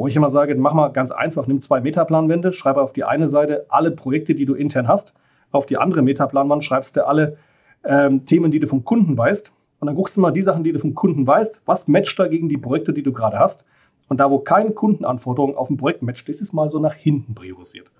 [0.00, 3.26] Wo ich immer sage, mach mal ganz einfach, nimm zwei Metaplanwände, schreibe auf die eine
[3.26, 5.12] Seite alle Projekte, die du intern hast,
[5.50, 7.36] auf die andere Metaplanwand schreibst du alle
[7.84, 9.52] ähm, Themen, die du vom Kunden weißt.
[9.78, 12.28] Und dann guckst du mal die Sachen, die du vom Kunden weißt, was matcht da
[12.28, 13.66] gegen die Projekte, die du gerade hast.
[14.08, 17.34] Und da, wo keine Kundenanforderungen auf ein Projekt matcht, ist es mal so nach hinten
[17.34, 17.90] priorisiert.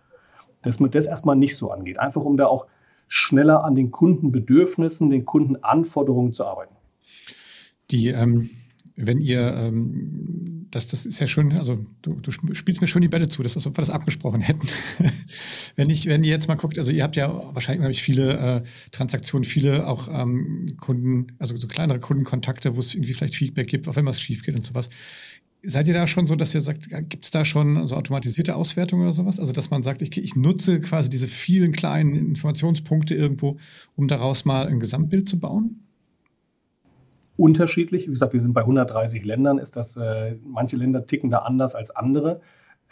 [0.63, 1.99] Dass man das erstmal nicht so angeht.
[1.99, 2.65] Einfach um da auch
[3.09, 6.75] schneller an den Kundenbedürfnissen, den Kundenanforderungen zu arbeiten.
[7.91, 8.49] Die, ähm,
[9.07, 13.09] wenn ihr ähm das, das ist ja schon, also du, du spielst mir schon die
[13.09, 14.69] Bälle zu, das ist, ob wir das abgesprochen hätten.
[15.77, 18.63] wenn ich, wenn ihr jetzt mal guckt, also ihr habt ja wahrscheinlich unheimlich viele äh,
[18.93, 23.89] Transaktionen, viele auch ähm, Kunden, also so kleinere Kundenkontakte, wo es irgendwie vielleicht Feedback gibt,
[23.89, 24.91] auch wenn was schief geht und sowas.
[25.63, 29.03] Seid ihr da schon so, dass ihr sagt, gibt es da schon so automatisierte Auswertungen
[29.03, 29.39] oder sowas?
[29.39, 33.59] Also, dass man sagt, ich, ich nutze quasi diese vielen kleinen Informationspunkte irgendwo,
[33.95, 35.81] um daraus mal ein Gesamtbild zu bauen?
[37.41, 38.07] Unterschiedlich.
[38.07, 41.75] Wie gesagt, wir sind bei 130 Ländern, ist das, äh, manche Länder ticken da anders
[41.75, 42.41] als andere.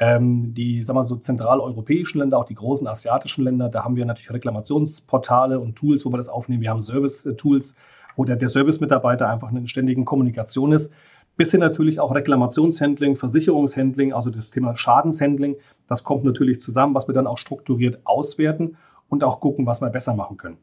[0.01, 4.07] Ähm, die, sagen wir so, zentraleuropäischen Länder, auch die großen asiatischen Länder, da haben wir
[4.07, 6.63] natürlich Reklamationsportale und Tools, wo wir das aufnehmen.
[6.63, 7.75] Wir haben Service-Tools,
[8.17, 10.93] wo der, der Service-Mitarbeiter einfach in ständigen Kommunikation ist.
[11.37, 15.57] Bis hin natürlich auch Reklamationshandling, Versicherungshandling, also das Thema Schadenshandling.
[15.89, 18.77] Das kommt natürlich zusammen, was wir dann auch strukturiert auswerten
[19.09, 20.59] und auch gucken, was wir besser machen können.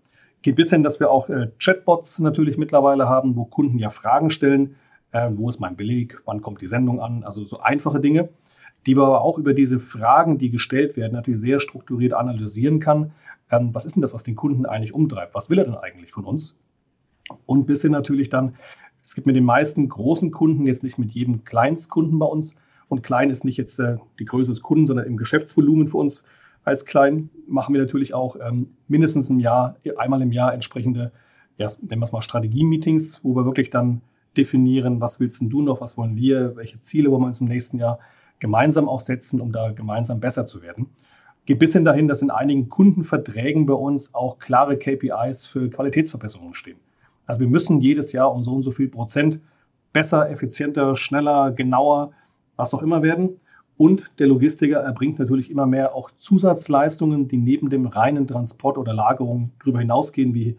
[0.45, 4.29] Geht bis hin, dass wir auch äh, Chatbots natürlich mittlerweile haben, wo Kunden ja Fragen
[4.29, 4.75] stellen.
[5.11, 6.21] Äh, wo ist mein Beleg?
[6.25, 7.23] Wann kommt die Sendung an?
[7.23, 8.29] Also so einfache Dinge,
[8.85, 13.11] die wir aber auch über diese Fragen, die gestellt werden, natürlich sehr strukturiert analysieren kann.
[13.49, 15.33] Ähm, was ist denn das, was den Kunden eigentlich umtreibt?
[15.33, 16.59] Was will er denn eigentlich von uns?
[17.47, 18.53] Und bis hin natürlich dann
[19.01, 22.55] Es gibt mit den meisten großen Kunden, jetzt nicht mit jedem Kleinstkunden bei uns.
[22.87, 26.23] Und klein ist nicht jetzt äh, die Größe des Kunden, sondern im Geschäftsvolumen für uns
[26.65, 27.29] als klein.
[27.47, 31.11] Machen wir natürlich auch ähm, mindestens im Jahr, einmal im Jahr entsprechende,
[31.57, 34.01] ja, nennen wir es mal Strategie-Meetings, wo wir wirklich dann
[34.35, 37.79] definieren, was willst du noch, was wollen wir, welche Ziele wollen wir uns im nächsten
[37.79, 37.99] Jahr
[38.39, 40.87] gemeinsam auch setzen, um da gemeinsam besser zu werden.
[41.45, 46.55] Geht bis hin dahin, dass in einigen Kundenverträgen bei uns auch klare KPIs für Qualitätsverbesserungen
[46.55, 46.79] stehen.
[47.27, 49.39] Also wir müssen jedes Jahr um so und so viel Prozent
[49.93, 52.11] besser, effizienter, schneller, genauer,
[52.55, 53.39] was auch immer werden.
[53.77, 58.93] Und der Logistiker erbringt natürlich immer mehr auch Zusatzleistungen, die neben dem reinen Transport oder
[58.93, 60.57] Lagerung darüber hinausgehen, wie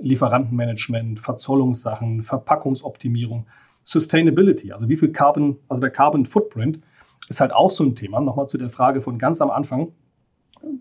[0.00, 3.46] Lieferantenmanagement, Verzollungssachen, Verpackungsoptimierung,
[3.84, 6.80] Sustainability, also wie viel Carbon, also der Carbon Footprint
[7.28, 8.20] ist halt auch so ein Thema.
[8.20, 9.92] Nochmal zu der Frage von ganz am Anfang,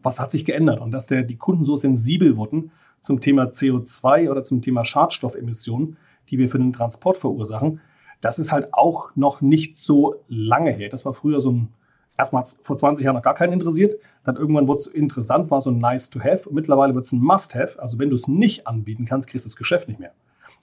[0.02, 0.80] was hat sich geändert?
[0.80, 5.98] Und dass der, die Kunden so sensibel wurden zum Thema CO2 oder zum Thema Schadstoffemissionen,
[6.30, 7.82] die wir für den Transport verursachen,
[8.21, 10.89] das ist halt auch noch nicht so lange her.
[10.89, 11.73] Das war früher so ein,
[12.17, 15.69] erstmal vor 20 Jahren noch gar keinen interessiert, dann irgendwann wurde es interessant, war so
[15.69, 17.80] ein nice to have und mittlerweile wird es ein must have.
[17.80, 20.13] Also wenn du es nicht anbieten kannst, kriegst du das Geschäft nicht mehr.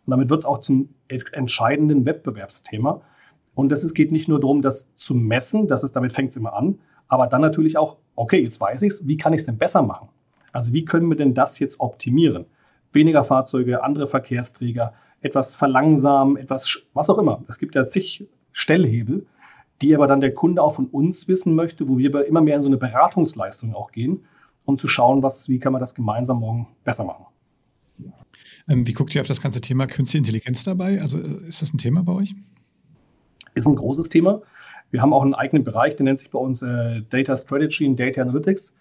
[0.06, 3.02] Und damit wird es auch zum entscheidenden Wettbewerbsthema.
[3.54, 6.54] Und es geht nicht nur darum, das zu messen, das ist, damit fängt es immer
[6.54, 9.58] an, aber dann natürlich auch, okay, jetzt weiß ich es, wie kann ich es denn
[9.58, 10.08] besser machen?
[10.52, 12.46] Also wie können wir denn das jetzt optimieren?
[12.92, 17.42] Weniger Fahrzeuge, andere Verkehrsträger, etwas verlangsamen, etwas, was auch immer.
[17.48, 19.26] Es gibt ja zig Stellhebel,
[19.80, 22.62] die aber dann der Kunde auch von uns wissen möchte, wo wir immer mehr in
[22.62, 24.24] so eine Beratungsleistung auch gehen,
[24.64, 27.26] um zu schauen, was, wie kann man das gemeinsam morgen besser machen.
[28.68, 31.00] Ähm, wie guckt ihr auf das ganze Thema Künstliche Intelligenz dabei?
[31.00, 32.35] Also äh, ist das ein Thema bei euch?
[33.54, 34.42] Ist ein großes Thema.
[34.90, 37.98] Wir haben auch einen eigenen Bereich, der nennt sich bei uns äh, Data Strategy und
[37.98, 38.74] Data Analytics.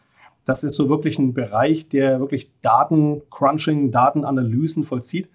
[0.46, 5.30] Das ist so wirklich ein Bereich, der wirklich Datencrunching, Datenanalysen vollzieht.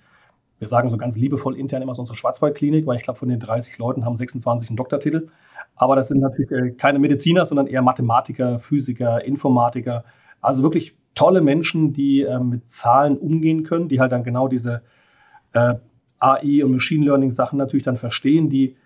[0.58, 3.40] Wir sagen so ganz liebevoll intern immer so unsere Schwarzwaldklinik, weil ich glaube, von den
[3.40, 5.28] 30 Leuten haben 26 einen Doktortitel.
[5.74, 10.04] Aber das sind natürlich äh, keine Mediziner, sondern eher Mathematiker, Physiker, Informatiker.
[10.40, 14.82] Also wirklich tolle Menschen, die äh, mit Zahlen umgehen können, die halt dann genau diese
[15.52, 15.74] äh,
[16.18, 18.76] AI und Machine Learning Sachen natürlich dann verstehen, die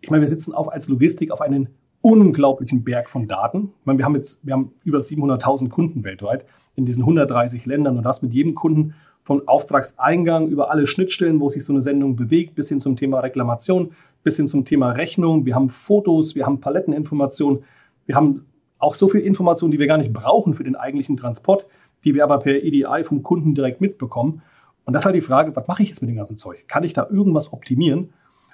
[0.00, 1.68] ich meine, wir sitzen auf als Logistik auf einen
[2.00, 3.72] unglaublichen Berg von Daten.
[3.80, 6.44] Ich meine, wir haben jetzt, wir haben über 700.000 Kunden weltweit
[6.76, 8.94] in diesen 130 Ländern und das mit jedem Kunden
[9.26, 13.18] von Auftragseingang über alle Schnittstellen, wo sich so eine Sendung bewegt, bis hin zum Thema
[13.18, 13.90] Reklamation,
[14.22, 15.44] bis hin zum Thema Rechnung.
[15.44, 17.64] Wir haben Fotos, wir haben Paletteninformationen,
[18.06, 18.46] wir haben
[18.78, 21.66] auch so viel Information, die wir gar nicht brauchen für den eigentlichen Transport,
[22.04, 24.42] die wir aber per EDI vom Kunden direkt mitbekommen.
[24.84, 26.68] Und das ist halt die Frage, was mache ich jetzt mit dem ganzen Zeug?
[26.68, 28.10] Kann ich da irgendwas optimieren?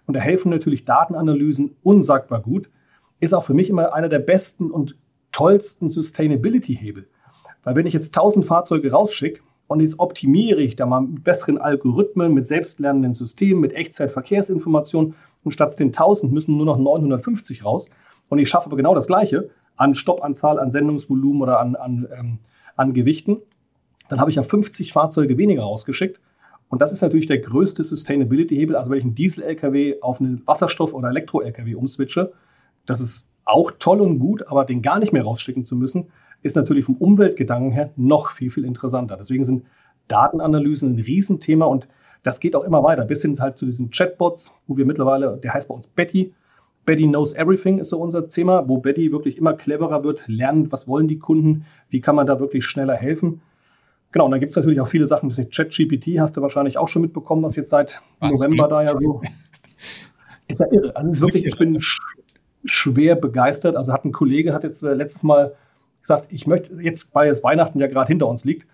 [0.07, 2.71] Und da helfen natürlich Datenanalysen unsagbar gut.
[3.21, 4.97] Ist auch für mich immer einer der besten und
[5.33, 7.09] tollsten Sustainability-Hebel.
[7.63, 11.59] Weil wenn ich jetzt 1000 Fahrzeuge rausschicke und jetzt optimiere ich da mal mit besseren
[11.59, 15.15] Algorithmen, mit selbstlernenden Systemen, mit Echtzeitverkehrsinformationen.
[15.45, 17.89] Und statt den 1000 müssen nur noch 950 raus.
[18.29, 22.39] Und ich schaffe aber genau das Gleiche an Stoppanzahl, an Sendungsvolumen oder an, an, ähm,
[22.77, 23.39] an Gewichten,
[24.09, 26.21] dann habe ich ja 50 Fahrzeuge weniger rausgeschickt.
[26.69, 28.77] Und das ist natürlich der größte Sustainability-Hebel.
[28.77, 32.33] Also wenn ich einen Diesel-LKW auf einen Wasserstoff- oder Elektro-LKW umswitche,
[32.87, 36.09] das ist auch toll und gut, aber den gar nicht mehr rausschicken zu müssen,
[36.43, 39.17] ist natürlich vom Umweltgedanken her noch viel, viel interessanter.
[39.17, 39.65] Deswegen sind
[40.09, 41.87] Datenanalysen ein Riesenthema und
[42.23, 45.55] das geht auch immer weiter, bis hin halt zu diesen Chatbots, wo wir mittlerweile, der
[45.55, 46.35] heißt bei uns Betty,
[46.85, 50.89] Betty Knows Everything ist so unser Thema, wo Betty wirklich immer cleverer wird, lernt, was
[50.89, 53.41] wollen die Kunden, wie kann man da wirklich schneller helfen.
[54.11, 57.03] Genau, und dann gibt es natürlich auch viele Sachen, ChatGPT hast du wahrscheinlich auch schon
[57.03, 59.23] mitbekommen, was jetzt seit November da ja so.
[60.49, 60.95] Ist ja irre.
[60.95, 61.99] Also ist wirklich, ich bin sch
[62.65, 63.77] schwer begeistert.
[63.77, 65.55] Also hat ein Kollege, hat jetzt äh, letztes Mal
[66.03, 68.67] gesagt, ich möchte, jetzt, weil jetzt Weihnachten ja gerade hinter uns liegt,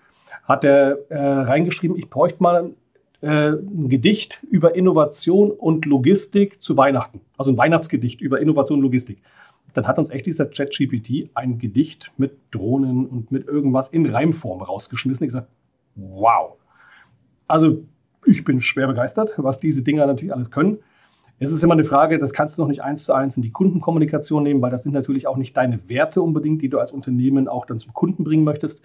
[0.45, 2.73] hat er äh, reingeschrieben, ich bräuchte mal
[3.21, 7.21] äh, ein Gedicht über Innovation und Logistik zu Weihnachten.
[7.37, 9.19] Also ein Weihnachtsgedicht über Innovation und Logistik
[9.75, 14.62] dann hat uns echt dieser ChatGPT ein Gedicht mit Drohnen und mit irgendwas in Reimform
[14.62, 15.25] rausgeschmissen.
[15.25, 15.49] Ich gesagt,
[15.95, 16.57] wow.
[17.47, 17.85] Also
[18.25, 20.79] ich bin schwer begeistert, was diese Dinger natürlich alles können.
[21.40, 23.53] Es ist immer eine Frage, das kannst du noch nicht eins zu eins in die
[23.53, 27.46] Kundenkommunikation nehmen, weil das sind natürlich auch nicht deine Werte unbedingt, die du als Unternehmen
[27.46, 28.83] auch dann zum Kunden bringen möchtest.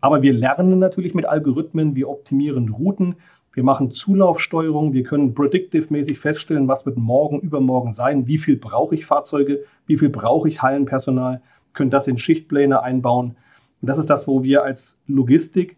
[0.00, 3.16] Aber wir lernen natürlich mit Algorithmen, wir optimieren Routen,
[3.52, 8.94] wir machen Zulaufsteuerung, wir können predictive-mäßig feststellen, was wird morgen, übermorgen sein, wie viel brauche
[8.94, 13.36] ich Fahrzeuge, wie viel brauche ich Hallenpersonal, können das in Schichtpläne einbauen.
[13.80, 15.76] Und das ist das, wo wir als Logistik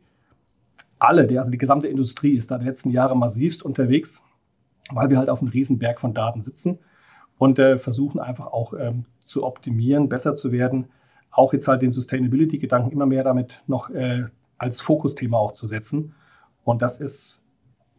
[0.98, 4.22] alle, also die gesamte Industrie ist da die letzten Jahre massivst unterwegs,
[4.90, 6.78] weil wir halt auf einem riesen Berg von Daten sitzen
[7.38, 10.86] und äh, versuchen einfach auch ähm, zu optimieren, besser zu werden,
[11.30, 14.24] auch jetzt halt den Sustainability-Gedanken immer mehr damit noch äh,
[14.58, 16.14] als Fokusthema auch zu setzen.
[16.64, 17.42] Und das ist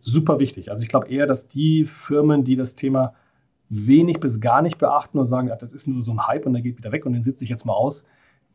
[0.02, 0.70] super wichtig.
[0.70, 3.14] Also ich glaube eher, dass die Firmen, die das Thema
[3.70, 6.62] wenig bis gar nicht beachten und sagen, das ist nur so ein Hype und der
[6.62, 8.04] geht wieder weg und den sitze ich jetzt mal aus,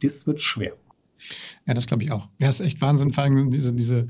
[0.03, 0.75] das wird schwer.
[1.65, 2.29] Ja, das glaube ich auch.
[2.39, 4.09] Ja, ist echt Wahnsinn, vor allem diese, diese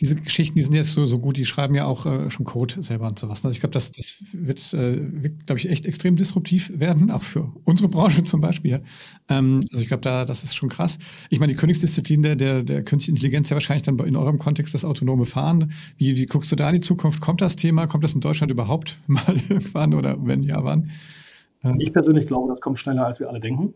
[0.00, 2.82] diese Geschichten, die sind jetzt so, so gut, die schreiben ja auch äh, schon Code
[2.82, 3.44] selber und sowas.
[3.44, 7.22] Also ich glaube, das, das wird, äh, wird glaube ich, echt extrem disruptiv werden, auch
[7.22, 8.80] für unsere Branche zum Beispiel.
[9.28, 10.98] Ähm, also ich glaube, da, das ist schon krass.
[11.30, 14.72] Ich meine, die Königsdisziplin der, der, der künstlichen Intelligenz ja wahrscheinlich dann in eurem Kontext
[14.72, 15.72] das autonome Fahren.
[15.96, 17.20] Wie, wie guckst du da in die Zukunft?
[17.20, 17.88] Kommt das Thema?
[17.88, 20.90] Kommt das in Deutschland überhaupt mal irgendwann oder wenn ja, wann?
[21.78, 23.74] Ich persönlich glaube, das kommt schneller, als wir alle denken.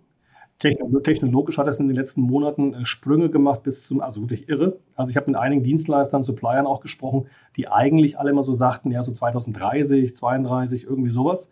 [0.62, 4.78] Technologisch hat es in den letzten Monaten äh, Sprünge gemacht bis zum, also wirklich irre.
[4.94, 8.92] Also ich habe mit einigen Dienstleistern, Suppliern auch gesprochen, die eigentlich alle immer so sagten,
[8.92, 11.48] ja, so 2030, 32, irgendwie sowas.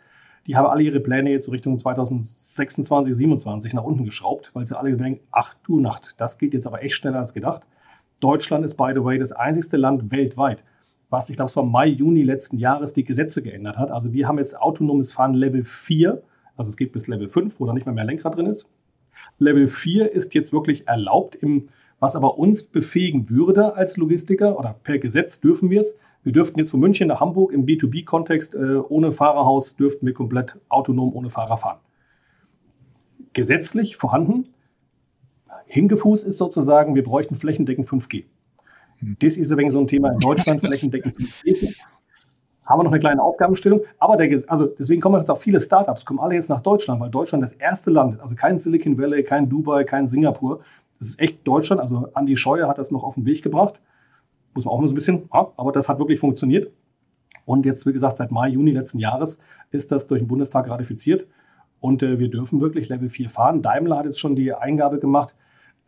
[0.47, 4.79] Die haben alle ihre Pläne jetzt so Richtung 2026, 2027 nach unten geschraubt, weil sie
[4.79, 7.67] alle denken, ach du Nacht, das geht jetzt aber echt schneller als gedacht.
[8.21, 10.63] Deutschland ist, by the way, das einzigste Land weltweit,
[11.09, 13.91] was, ich glaube, es war Mai, Juni letzten Jahres die Gesetze geändert hat.
[13.91, 16.23] Also wir haben jetzt autonomes Fahren Level 4,
[16.57, 18.71] also es geht bis Level 5, wo da nicht mehr mehr Lenkrad drin ist.
[19.41, 24.77] Level 4 ist jetzt wirklich erlaubt, im, was aber uns befähigen würde als Logistiker oder
[24.83, 25.97] per Gesetz dürfen wir es.
[26.23, 30.59] Wir dürften jetzt von München nach Hamburg im B2B-Kontext äh, ohne Fahrerhaus dürften wir komplett
[30.69, 31.79] autonom ohne Fahrer fahren.
[33.33, 34.49] Gesetzlich vorhanden.
[35.67, 38.25] Hingefuß ist sozusagen, wir bräuchten flächendeckend 5G.
[38.99, 39.17] Hm.
[39.21, 41.75] Das ist übrigens so ein Thema in Deutschland, flächendeckend 5G
[42.71, 43.81] haben wir noch eine kleine Aufgabenstellung.
[43.99, 47.11] Aber der, also deswegen kommen jetzt auch viele Startups, kommen alle jetzt nach Deutschland, weil
[47.11, 50.61] Deutschland das erste Land, also kein Silicon Valley, kein Dubai, kein Singapur.
[50.99, 51.83] Das ist echt Deutschland.
[51.83, 53.81] Also Andy Scheuer hat das noch auf den Weg gebracht.
[54.55, 56.71] Muss man auch mal so ein bisschen, aber das hat wirklich funktioniert.
[57.45, 59.41] Und jetzt, wie gesagt, seit Mai, Juni letzten Jahres
[59.73, 61.27] ist das durch den Bundestag ratifiziert.
[61.81, 63.63] Und äh, wir dürfen wirklich Level 4 fahren.
[63.63, 65.35] Daimler hat jetzt schon die Eingabe gemacht,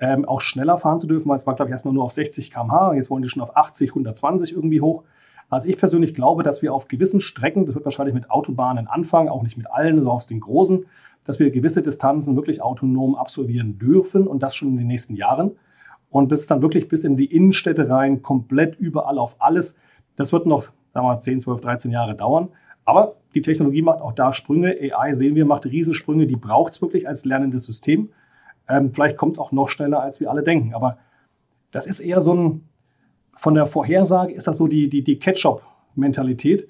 [0.00, 2.50] ähm, auch schneller fahren zu dürfen, weil es war, glaube ich, erstmal nur auf 60
[2.50, 2.94] km/h.
[2.94, 5.04] Jetzt wollen die schon auf 80, 120 irgendwie hoch.
[5.52, 9.28] Also ich persönlich glaube, dass wir auf gewissen Strecken, das wird wahrscheinlich mit Autobahnen anfangen,
[9.28, 10.86] auch nicht mit allen, sondern auf den großen,
[11.26, 15.58] dass wir gewisse Distanzen wirklich autonom absolvieren dürfen und das schon in den nächsten Jahren.
[16.08, 19.76] Und bis dann wirklich bis in die Innenstädte rein, komplett überall auf alles.
[20.16, 20.62] Das wird noch,
[20.94, 22.48] sagen wir mal, 10, 12, 13 Jahre dauern.
[22.86, 24.74] Aber die Technologie macht auch da Sprünge.
[24.80, 26.26] AI sehen wir, macht Riesensprünge.
[26.26, 28.08] Die braucht es wirklich als lernendes System.
[28.70, 30.72] Ähm, vielleicht kommt es auch noch schneller, als wir alle denken.
[30.72, 30.96] Aber
[31.72, 32.68] das ist eher so ein,
[33.36, 36.68] von der Vorhersage ist das so die, die, die Ketchup-Mentalität.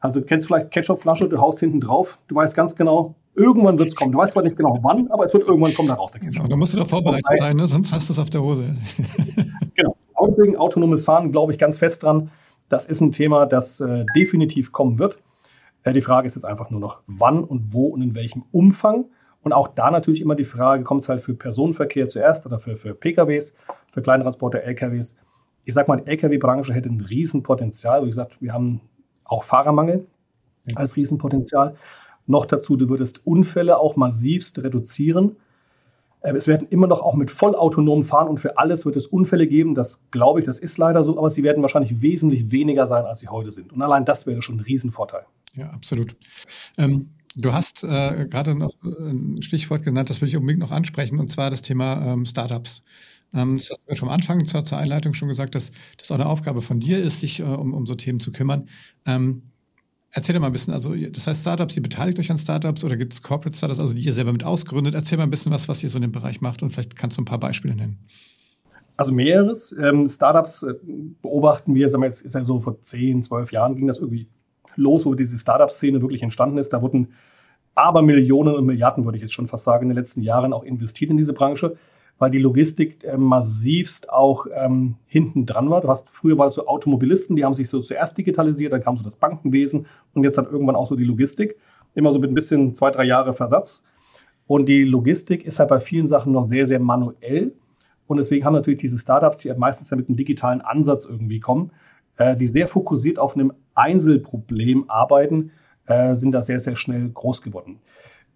[0.00, 3.88] Also du kennst vielleicht Ketchup-Flasche, du haust hinten drauf, du weißt ganz genau, irgendwann wird
[3.88, 4.12] es kommen.
[4.12, 6.42] Du weißt zwar nicht genau wann, aber es wird irgendwann kommen da raus, der Ketchup.
[6.42, 7.66] Ja, da musst du doch vorbereitet Wobei, sein, ne?
[7.66, 8.76] sonst hast du es auf der Hose.
[9.74, 9.96] genau.
[10.30, 12.30] Deswegen autonomes Fahren, glaube ich ganz fest dran.
[12.68, 15.18] Das ist ein Thema, das äh, definitiv kommen wird.
[15.84, 19.06] Äh, die Frage ist jetzt einfach nur noch, wann und wo und in welchem Umfang.
[19.42, 22.76] Und auch da natürlich immer die Frage, kommt es halt für Personenverkehr zuerst oder für,
[22.76, 23.54] für PKWs,
[23.90, 25.16] für Kleintransporter, LKWs
[25.68, 28.02] ich sage mal, die Lkw-Branche hätte ein Riesenpotenzial.
[28.02, 28.80] Wie gesagt, wir haben
[29.24, 30.06] auch Fahrermangel
[30.74, 31.76] als Riesenpotenzial.
[32.26, 35.36] Noch dazu, du würdest Unfälle auch massivst reduzieren.
[36.22, 39.46] Äh, es werden immer noch auch mit vollautonomen Fahren und für alles wird es Unfälle
[39.46, 39.74] geben.
[39.74, 43.20] Das glaube ich, das ist leider so, aber sie werden wahrscheinlich wesentlich weniger sein, als
[43.20, 43.70] sie heute sind.
[43.70, 45.26] Und allein das wäre schon ein Riesenvorteil.
[45.54, 46.16] Ja, absolut.
[46.78, 51.18] Ähm, du hast äh, gerade noch ein Stichwort genannt, das will ich unbedingt noch ansprechen,
[51.18, 52.82] und zwar das Thema ähm, Startups.
[53.34, 56.10] Ähm, das hast du ja schon am Anfang zur, zur, Einleitung schon gesagt, dass das
[56.10, 58.68] auch eine Aufgabe von dir ist, sich äh, um, um so Themen zu kümmern.
[59.06, 59.42] Ähm,
[60.10, 62.96] erzähl doch mal ein bisschen, also das heißt Startups, ihr beteiligt euch an Startups oder
[62.96, 64.94] gibt es Corporate Startups, also die ihr selber mit ausgründet?
[64.94, 67.18] Erzähl mal ein bisschen was, was ihr so in dem Bereich macht und vielleicht kannst
[67.18, 67.98] du ein paar Beispiele nennen.
[68.96, 69.76] Also mehreres.
[69.80, 70.74] Ähm, Startups äh,
[71.22, 74.28] beobachten wir, sagen wir jetzt ist ja so vor 10, 12 Jahren ging das irgendwie
[74.74, 76.72] los, wo diese Startup-Szene wirklich entstanden ist.
[76.72, 77.12] Da wurden
[77.74, 80.64] aber Millionen und Milliarden, würde ich jetzt schon fast sagen, in den letzten Jahren auch
[80.64, 81.76] investiert in diese Branche
[82.18, 85.80] weil die Logistik äh, massivst auch ähm, hinten dran war.
[85.80, 88.96] Du hast früher war es so Automobilisten, die haben sich so zuerst digitalisiert, dann kam
[88.96, 91.56] so das Bankenwesen und jetzt dann irgendwann auch so die Logistik.
[91.94, 93.84] Immer so mit ein bisschen zwei, drei Jahre Versatz.
[94.46, 97.52] Und die Logistik ist halt bei vielen Sachen noch sehr, sehr manuell.
[98.06, 101.40] Und deswegen haben natürlich diese Startups, die halt meistens ja mit einem digitalen Ansatz irgendwie
[101.40, 101.70] kommen,
[102.16, 105.52] äh, die sehr fokussiert auf einem Einzelproblem arbeiten,
[105.86, 107.78] äh, sind da sehr, sehr schnell groß geworden.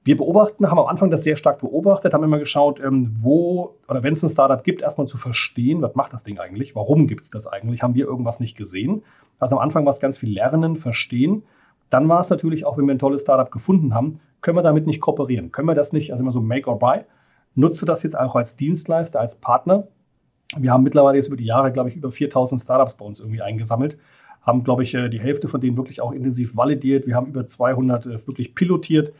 [0.04, 4.02] Wir beobachten, haben am Anfang das sehr stark beobachtet, haben immer geschaut, ähm, wo oder
[4.02, 7.22] wenn es ein Startup gibt, erstmal zu verstehen, was macht das Ding eigentlich, warum gibt
[7.22, 9.02] es das eigentlich, haben wir irgendwas nicht gesehen.
[9.38, 11.44] Also am Anfang war es ganz viel Lernen, Verstehen.
[11.88, 14.86] Dann war es natürlich auch, wenn wir ein tolles Startup gefunden haben, können wir damit
[14.86, 17.02] nicht kooperieren, können wir das nicht, also immer so Make or Buy.
[17.54, 19.86] Nutze das jetzt auch als Dienstleister, als Partner.
[20.56, 23.42] Wir haben mittlerweile jetzt über die Jahre, glaube ich, über 4000 Startups bei uns irgendwie
[23.42, 23.98] eingesammelt,
[24.40, 27.06] haben, glaube ich, äh, die Hälfte von denen wirklich auch intensiv validiert.
[27.06, 29.12] Wir haben über 200 äh, wirklich pilotiert.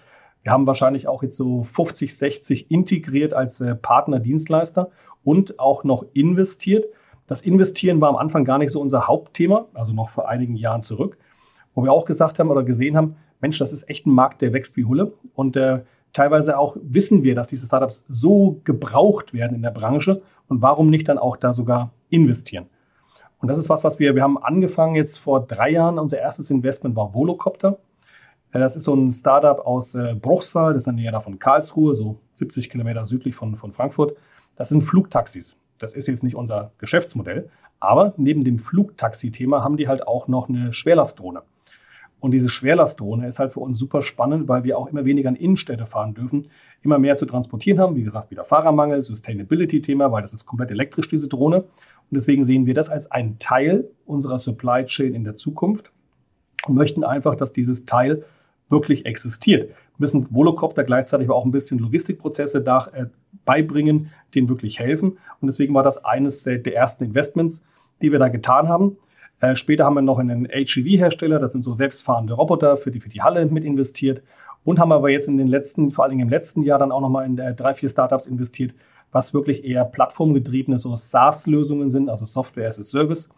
[0.43, 4.91] Wir haben wahrscheinlich auch jetzt so 50, 60 integriert als äh, Partner, Dienstleister
[5.25, 6.87] und auch noch investiert.
[7.27, 10.83] Das Investieren war am Anfang gar nicht so unser Hauptthema, also noch vor einigen Jahren
[10.83, 11.17] zurück,
[11.75, 14.53] wo wir auch gesagt haben oder gesehen haben, Mensch, das ist echt ein Markt, der
[14.53, 15.13] wächst wie Hulle.
[15.35, 20.23] Und äh, teilweise auch wissen wir, dass diese Startups so gebraucht werden in der Branche.
[20.49, 22.67] Und warum nicht dann auch da sogar investieren?
[23.41, 25.99] Und das ist was, was wir, wir haben angefangen jetzt vor drei Jahren.
[25.99, 27.79] Unser erstes Investment war Volocopter.
[28.53, 31.97] Das ist so ein Startup aus äh, Bruchsal, das ist in der Nähe von Karlsruhe,
[31.97, 34.17] so 70 Kilometer südlich von, von Frankfurt.
[34.57, 35.59] Das sind Flugtaxis.
[35.79, 37.49] Das ist jetzt nicht unser Geschäftsmodell,
[37.81, 41.43] aber neben dem Flugtaxi-Thema haben die halt auch noch eine Schwerlastdrohne.
[42.21, 45.35] Und diese Schwerlastdrohne ist halt für uns super spannend, weil wir auch immer weniger in
[45.35, 46.47] Innenstädte fahren dürfen,
[46.83, 47.97] immer mehr zu transportieren haben.
[47.97, 51.63] Wie gesagt, wieder Fahrermangel, Sustainability-Thema, weil das ist komplett elektrisch, diese Drohne.
[51.63, 51.69] Und
[52.13, 55.91] deswegen sehen wir das als einen Teil unserer Supply Chain in der Zukunft
[56.69, 58.25] und möchten einfach, dass dieses Teil
[58.73, 59.69] wirklich existiert.
[59.69, 63.07] Wir müssen Volocopter gleichzeitig aber auch ein bisschen Logistikprozesse da, äh,
[63.45, 65.19] beibringen, denen wirklich helfen.
[65.41, 67.63] Und deswegen war das eines der, der ersten Investments,
[68.01, 68.97] die wir da getan haben.
[69.41, 73.01] Äh, später haben wir noch in einen HEV-Hersteller, das sind so selbstfahrende Roboter für die,
[73.01, 74.23] für die Halle mit investiert
[74.65, 77.27] und haben aber jetzt in den letzten, vor Dingen im letzten Jahr dann auch nochmal
[77.27, 78.75] in äh, drei, vier Startups investiert,
[79.11, 83.29] was wirklich eher plattformgetriebene so SaaS-Lösungen sind, also Software as a Service.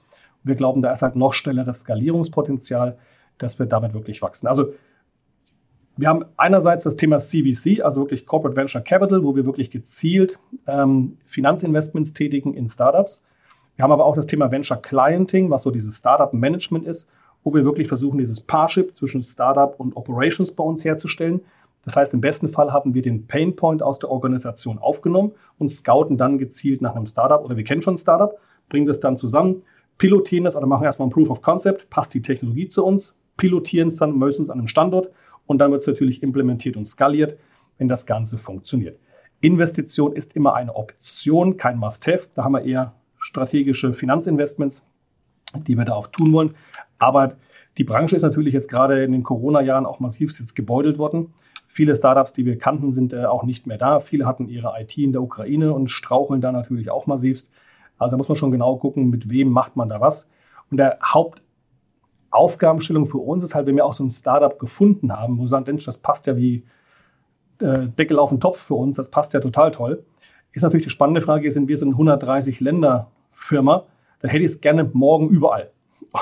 [0.44, 2.99] Wir glauben, da ist halt noch schnelleres Skalierungspotenzial,
[3.38, 4.47] dass wir damit wirklich wachsen.
[4.47, 4.75] Also
[5.96, 10.38] wir haben einerseits das Thema CVC, also wirklich Corporate Venture Capital, wo wir wirklich gezielt
[10.66, 13.22] ähm, Finanzinvestments tätigen in Startups.
[13.76, 17.09] Wir haben aber auch das Thema Venture Clienting, was so dieses Startup Management ist,
[17.44, 21.42] wo wir wirklich versuchen, dieses Parship zwischen Startup und Operations bei uns herzustellen.
[21.85, 25.70] Das heißt, im besten Fall haben wir den Pain Point aus der Organisation aufgenommen und
[25.70, 28.37] scouten dann gezielt nach einem Startup oder wir kennen schon ein Startup,
[28.68, 29.62] bringen das dann zusammen,
[29.98, 33.88] pilotieren das oder machen erstmal ein Proof of Concept, passt die Technologie zu uns, pilotieren
[33.88, 35.11] es dann meistens an einem Standort
[35.46, 37.38] und dann wird es natürlich implementiert und skaliert,
[37.78, 38.98] wenn das Ganze funktioniert.
[39.40, 42.28] Investition ist immer eine Option, kein Must-Have.
[42.35, 44.83] Da haben wir eher strategische Finanzinvestments,
[45.66, 46.54] die wir da auch tun wollen.
[46.98, 47.37] Aber
[47.76, 51.35] die Branche ist natürlich jetzt gerade in den Corona-Jahren auch massiv jetzt gebeutelt worden.
[51.66, 53.98] Viele Startups, die wir kannten, sind äh, auch nicht mehr da.
[54.00, 57.50] Viele hatten ihre IT in der Ukraine und straucheln da natürlich auch massivst.
[57.98, 60.28] Also da muss man schon genau gucken, mit wem macht man da was.
[60.70, 60.98] Und der
[62.35, 65.49] Hauptaufgabenstellung für uns ist halt, wenn wir auch so ein Startup gefunden haben, wo wir
[65.49, 66.64] sagen, Mensch, das passt ja wie
[67.61, 70.05] äh, Deckel auf den Topf für uns, das passt ja total toll,
[70.53, 73.87] ist natürlich die spannende Frage, sind wir so ein 130 Länder Firma,
[74.20, 75.70] dann hätte ich es gerne morgen überall.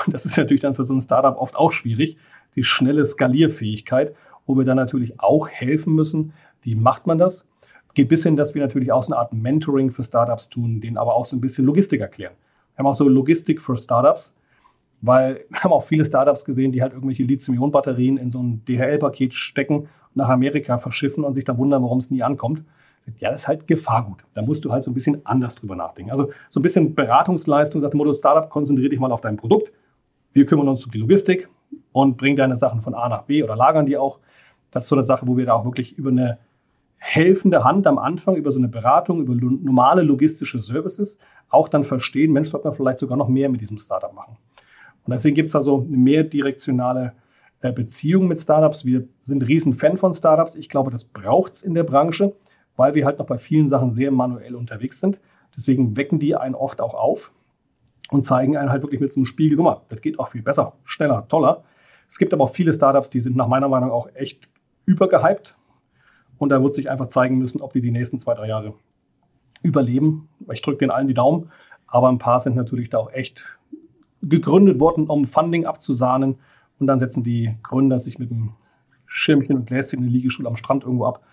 [0.05, 2.17] Und das ist natürlich dann für so ein Startup oft auch schwierig,
[2.55, 6.33] die schnelle Skalierfähigkeit, wo wir dann natürlich auch helfen müssen.
[6.61, 7.47] Wie macht man das?
[7.93, 10.97] Geht bis hin, dass wir natürlich auch so eine Art Mentoring für Startups tun, denen
[10.97, 12.33] aber auch so ein bisschen Logistik erklären.
[12.73, 14.35] Wir haben auch so Logistik für Startups,
[15.03, 19.33] weil wir haben auch viele Startups gesehen, die halt irgendwelche Lithium-Ionen-Batterien in so ein DHL-Paket
[19.33, 22.63] stecken nach Amerika verschiffen und sich dann wundern, warum es nie ankommt.
[23.19, 24.23] Ja, das ist halt Gefahrgut.
[24.33, 26.11] Da musst du halt so ein bisschen anders drüber nachdenken.
[26.11, 29.73] Also so ein bisschen Beratungsleistung, sagt der Motto Startup, konzentriere dich mal auf dein Produkt.
[30.31, 31.49] Wir kümmern uns um die Logistik
[31.91, 34.19] und bringen deine Sachen von A nach B oder lagern die auch.
[34.71, 36.39] Das ist so eine Sache, wo wir da auch wirklich über eine
[36.97, 42.31] helfende Hand am Anfang, über so eine Beratung, über normale logistische Services auch dann verstehen,
[42.31, 44.37] Mensch, sollte man vielleicht sogar noch mehr mit diesem Startup machen.
[45.05, 47.13] Und deswegen gibt es da so eine mehrdirektionale
[47.61, 48.85] äh, Beziehung mit Startups.
[48.85, 50.55] Wir sind riesen Fan von Startups.
[50.55, 52.33] Ich glaube, das braucht es in der Branche
[52.75, 55.19] weil wir halt noch bei vielen Sachen sehr manuell unterwegs sind.
[55.55, 57.31] Deswegen wecken die einen oft auch auf
[58.09, 60.41] und zeigen einen halt wirklich mit so einem Spiegel, guck mal, das geht auch viel
[60.41, 61.63] besser, schneller, toller.
[62.09, 64.49] Es gibt aber auch viele Startups, die sind nach meiner Meinung auch echt
[64.85, 65.55] übergehypt.
[66.37, 68.73] Und da wird sich einfach zeigen müssen, ob die die nächsten zwei, drei Jahre
[69.61, 70.29] überleben.
[70.51, 71.51] Ich drücke den allen die Daumen.
[71.87, 73.57] Aber ein paar sind natürlich da auch echt
[74.23, 76.35] gegründet worden, um Funding abzusahnen.
[76.79, 78.53] Und dann setzen die Gründer sich mit einem
[79.05, 81.23] Schirmchen und Gläschen in der Liegestuhl am Strand irgendwo ab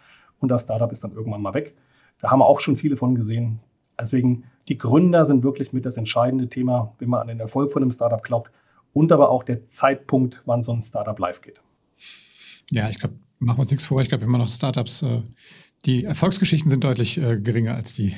[0.40, 1.74] und das Startup ist dann irgendwann mal weg.
[2.18, 3.60] Da haben wir auch schon viele von gesehen.
[3.98, 7.82] Deswegen, die Gründer sind wirklich mit das entscheidende Thema, wenn man an den Erfolg von
[7.82, 8.50] einem Startup glaubt
[8.92, 11.60] und aber auch der Zeitpunkt, wann so ein Startup live geht.
[12.70, 14.00] Ja, ich glaube, machen wir uns nichts vor.
[14.00, 15.22] Ich glaube immer noch Startups, äh,
[15.84, 18.14] die Erfolgsgeschichten sind deutlich äh, geringer als die,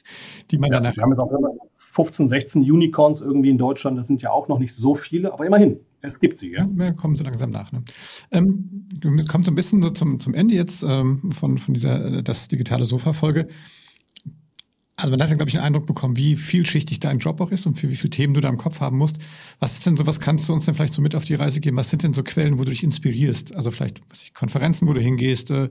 [0.50, 0.96] die man ja, danach.
[0.96, 1.30] Wir haben jetzt auch
[1.96, 3.98] 15, 16 Unicorns irgendwie in Deutschland.
[3.98, 5.80] Das sind ja auch noch nicht so viele, aber immerhin.
[6.02, 6.68] Es gibt sie, ja.
[6.70, 7.72] Wir kommen so langsam nach.
[7.72, 7.82] Ne?
[8.30, 12.18] Ähm, wir kommen so ein bisschen so zum, zum Ende jetzt ähm, von, von dieser
[12.18, 13.48] äh, das digitale Sofa-Folge.
[14.96, 17.66] Also man hat ja, glaube ich, einen Eindruck bekommen, wie vielschichtig dein Job auch ist
[17.66, 19.18] und für wie viele Themen du da im Kopf haben musst.
[19.58, 21.60] Was ist denn so, was kannst du uns denn vielleicht so mit auf die Reise
[21.60, 21.78] geben?
[21.78, 23.56] Was sind denn so Quellen, wo du dich inspirierst?
[23.56, 25.70] Also vielleicht ich, Konferenzen, wo du hingehst, äh,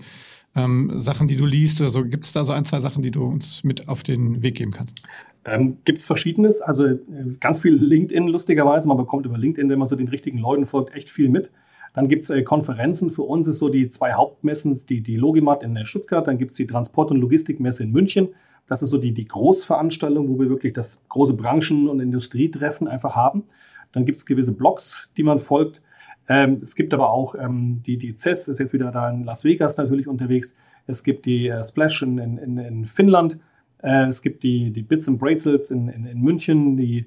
[0.56, 2.04] ähm, Sachen, die du liest oder so.
[2.04, 4.72] Gibt es da so ein, zwei Sachen, die du uns mit auf den Weg geben
[4.72, 5.02] kannst?
[5.46, 6.62] Ähm, Gibt es Verschiedenes.
[6.62, 6.98] Also äh,
[7.40, 8.88] ganz viel LinkedIn, lustigerweise.
[8.88, 11.52] Man bekommt über LinkedIn, wenn man so den richtigen Leuten folgt, echt viel mit.
[11.94, 13.12] Dann gibt es äh, Konferenzen.
[13.12, 16.58] Für uns ist so die zwei Hauptmessen, die, die Logimat in Stuttgart, dann gibt es
[16.58, 18.30] die Transport- und Logistikmesse in München,
[18.68, 23.16] Das ist so die, die Großveranstaltung, wo wir wirklich das große Branchen- und Industrietreffen einfach
[23.16, 23.44] haben.
[23.92, 25.82] Dann gibt es gewisse Blogs, die man folgt.
[26.28, 29.44] Ähm, es gibt aber auch ähm, die, die CES, ist jetzt wieder da in Las
[29.44, 30.56] Vegas natürlich unterwegs.
[30.88, 33.38] Es gibt die äh, Splash in, in, in Finnland.
[33.82, 37.06] Äh, es gibt die, die Bits and Bracelets in, in, in München, die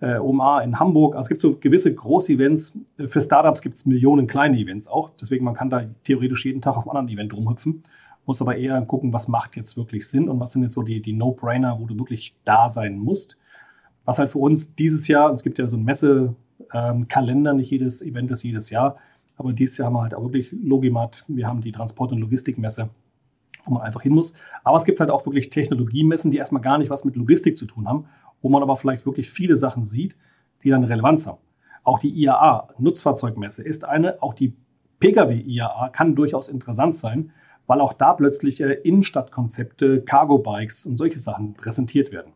[0.00, 1.14] äh, OMA in Hamburg.
[1.14, 2.78] Also es gibt so gewisse Groß-Events.
[3.06, 5.10] Für Startups gibt es Millionen kleine Events auch.
[5.20, 7.82] Deswegen man kann da theoretisch jeden Tag auf einem anderen Event rumhüpfen.
[8.26, 11.00] Muss aber eher gucken, was macht jetzt wirklich Sinn und was sind jetzt so die,
[11.00, 13.36] die No-Brainer, wo du wirklich da sein musst.
[14.04, 18.02] Was halt für uns dieses Jahr, es gibt ja so einen Messekalender, ähm, nicht jedes
[18.02, 18.96] Event ist jedes Jahr,
[19.36, 22.88] aber dieses Jahr haben wir halt auch wirklich Logimat, wir haben die Transport- und Logistikmesse,
[23.66, 24.32] wo man einfach hin muss.
[24.64, 27.66] Aber es gibt halt auch wirklich Technologiemessen, die erstmal gar nicht was mit Logistik zu
[27.66, 28.06] tun haben,
[28.40, 30.16] wo man aber vielleicht wirklich viele Sachen sieht,
[30.62, 31.38] die dann Relevanz haben.
[31.82, 34.54] Auch die IAA, Nutzfahrzeugmesse, ist eine, auch die
[35.00, 37.32] Pkw-IAA kann durchaus interessant sein,
[37.66, 42.32] weil auch da plötzlich äh, Innenstadtkonzepte, Cargo-Bikes und solche Sachen präsentiert werden.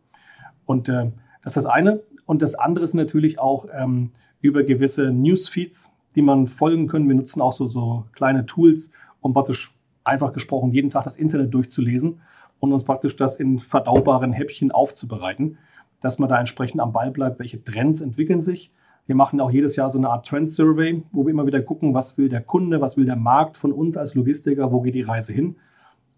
[0.67, 1.11] Und äh,
[1.43, 2.03] das ist das eine.
[2.27, 7.09] Und das andere ist natürlich auch ähm, über gewisse Newsfeeds, die man folgen können.
[7.09, 9.75] Wir nutzen auch so, so kleine Tools, um praktisch
[10.05, 12.21] einfach gesprochen jeden Tag das Internet durchzulesen
[12.59, 15.59] und uns praktisch das in verdaubaren Häppchen aufzubereiten,
[16.01, 18.71] dass man da entsprechend am Ball bleibt, welche Trends entwickeln sich.
[19.07, 22.17] Wir machen auch jedes Jahr so eine Art Trend-Survey, wo wir immer wieder gucken, was
[22.17, 25.33] will der Kunde, was will der Markt von uns als Logistiker, wo geht die Reise
[25.33, 25.57] hin.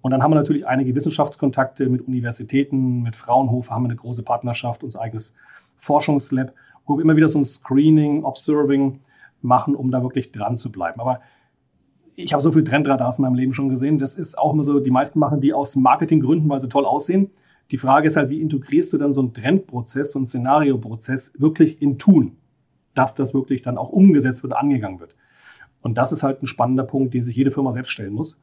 [0.03, 4.25] Und dann haben wir natürlich einige Wissenschaftskontakte mit Universitäten, mit Fraunhofer haben wir eine große
[4.25, 5.35] Partnerschaft, unser eigenes
[5.77, 6.53] Forschungslab,
[6.87, 9.01] wo wir immer wieder so ein Screening, Observing
[9.41, 11.01] machen, um da wirklich dran zu bleiben.
[11.01, 11.21] Aber
[12.15, 13.99] ich habe so viel Trendradars in meinem Leben schon gesehen.
[13.99, 17.31] Das ist auch immer so, die meisten machen die aus Marketinggründen, weil sie toll aussehen.
[17.71, 21.81] Die Frage ist halt, wie integrierst du dann so einen Trendprozess, so einen Szenarioprozess wirklich
[21.81, 22.37] in Tun,
[22.95, 25.15] dass das wirklich dann auch umgesetzt wird, angegangen wird.
[25.81, 28.41] Und das ist halt ein spannender Punkt, den sich jede Firma selbst stellen muss.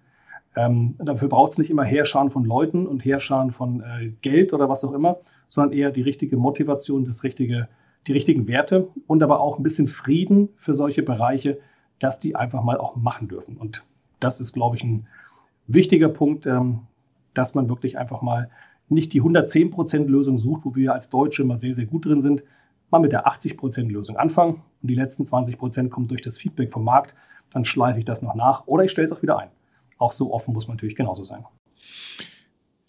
[0.55, 4.67] Ähm, dafür braucht es nicht immer Heerscharen von Leuten und Heerscharen von äh, Geld oder
[4.67, 5.17] was auch immer,
[5.47, 7.69] sondern eher die richtige Motivation, das richtige,
[8.07, 11.59] die richtigen Werte und aber auch ein bisschen Frieden für solche Bereiche,
[11.99, 13.57] dass die einfach mal auch machen dürfen.
[13.57, 13.83] Und
[14.19, 15.07] das ist, glaube ich, ein
[15.67, 16.81] wichtiger Punkt, ähm,
[17.33, 18.49] dass man wirklich einfach mal
[18.89, 22.43] nicht die 110% Lösung sucht, wo wir als Deutsche immer sehr, sehr gut drin sind,
[22.89, 26.83] mal mit der 80% Lösung anfangen und die letzten 20% kommen durch das Feedback vom
[26.83, 27.13] Markt,
[27.53, 29.49] dann schleife ich das noch nach oder ich stelle es auch wieder ein.
[29.97, 31.45] Auch so offen muss man natürlich genauso sein.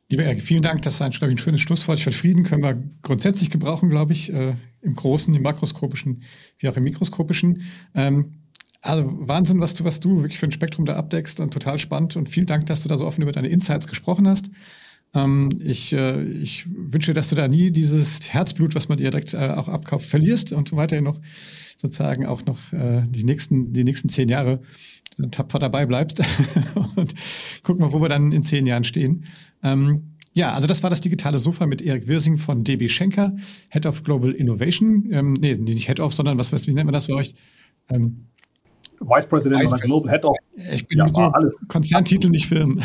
[0.08, 0.82] Lieber Erik, vielen Dank.
[0.82, 2.04] Das ist ein, ein schönes Schlusswort.
[2.04, 6.22] Ich Frieden können wir grundsätzlich gebrauchen, glaube ich, äh, im Großen, im makroskopischen,
[6.58, 7.62] wie auch im mikroskopischen.
[7.94, 8.39] Ähm,
[8.82, 12.16] also Wahnsinn, was du, was du wirklich für ein Spektrum da abdeckst und total spannend.
[12.16, 14.46] Und vielen Dank, dass du da so offen über deine Insights gesprochen hast.
[15.12, 19.34] Ähm, ich, äh, ich wünsche, dass du da nie dieses Herzblut, was man dir direkt
[19.34, 21.20] äh, auch abkauft, verlierst und weiterhin noch
[21.76, 24.60] sozusagen auch noch äh, die, nächsten, die nächsten zehn Jahre
[25.30, 26.22] tapfer dabei bleibst.
[26.96, 27.14] und
[27.62, 29.24] gucken wir, wo wir dann in zehn Jahren stehen.
[29.62, 33.36] Ähm, ja, also das war das digitale Sofa mit Erik Wirsing von DB Schenker,
[33.70, 35.08] Head of Global Innovation.
[35.10, 37.34] Ähm, nee, nicht Head of, sondern was, was wie nennt man das für euch?
[37.88, 38.28] Ähm,
[39.00, 40.36] Vice President oder Global Head of.
[40.72, 41.56] Ich bin ja, mit so alles.
[41.68, 42.82] Konzerntitel nicht Firmen.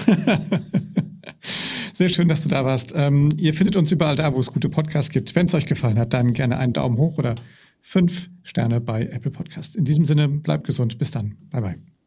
[1.94, 2.94] Sehr schön, dass du da warst.
[2.96, 5.36] Ähm, ihr findet uns überall da, wo es gute Podcasts gibt.
[5.36, 7.36] Wenn es euch gefallen hat, dann gerne einen Daumen hoch oder
[7.82, 9.76] fünf Sterne bei Apple Podcast.
[9.76, 10.98] In diesem Sinne, bleibt gesund.
[10.98, 11.38] Bis dann.
[11.52, 11.95] Bye, bye.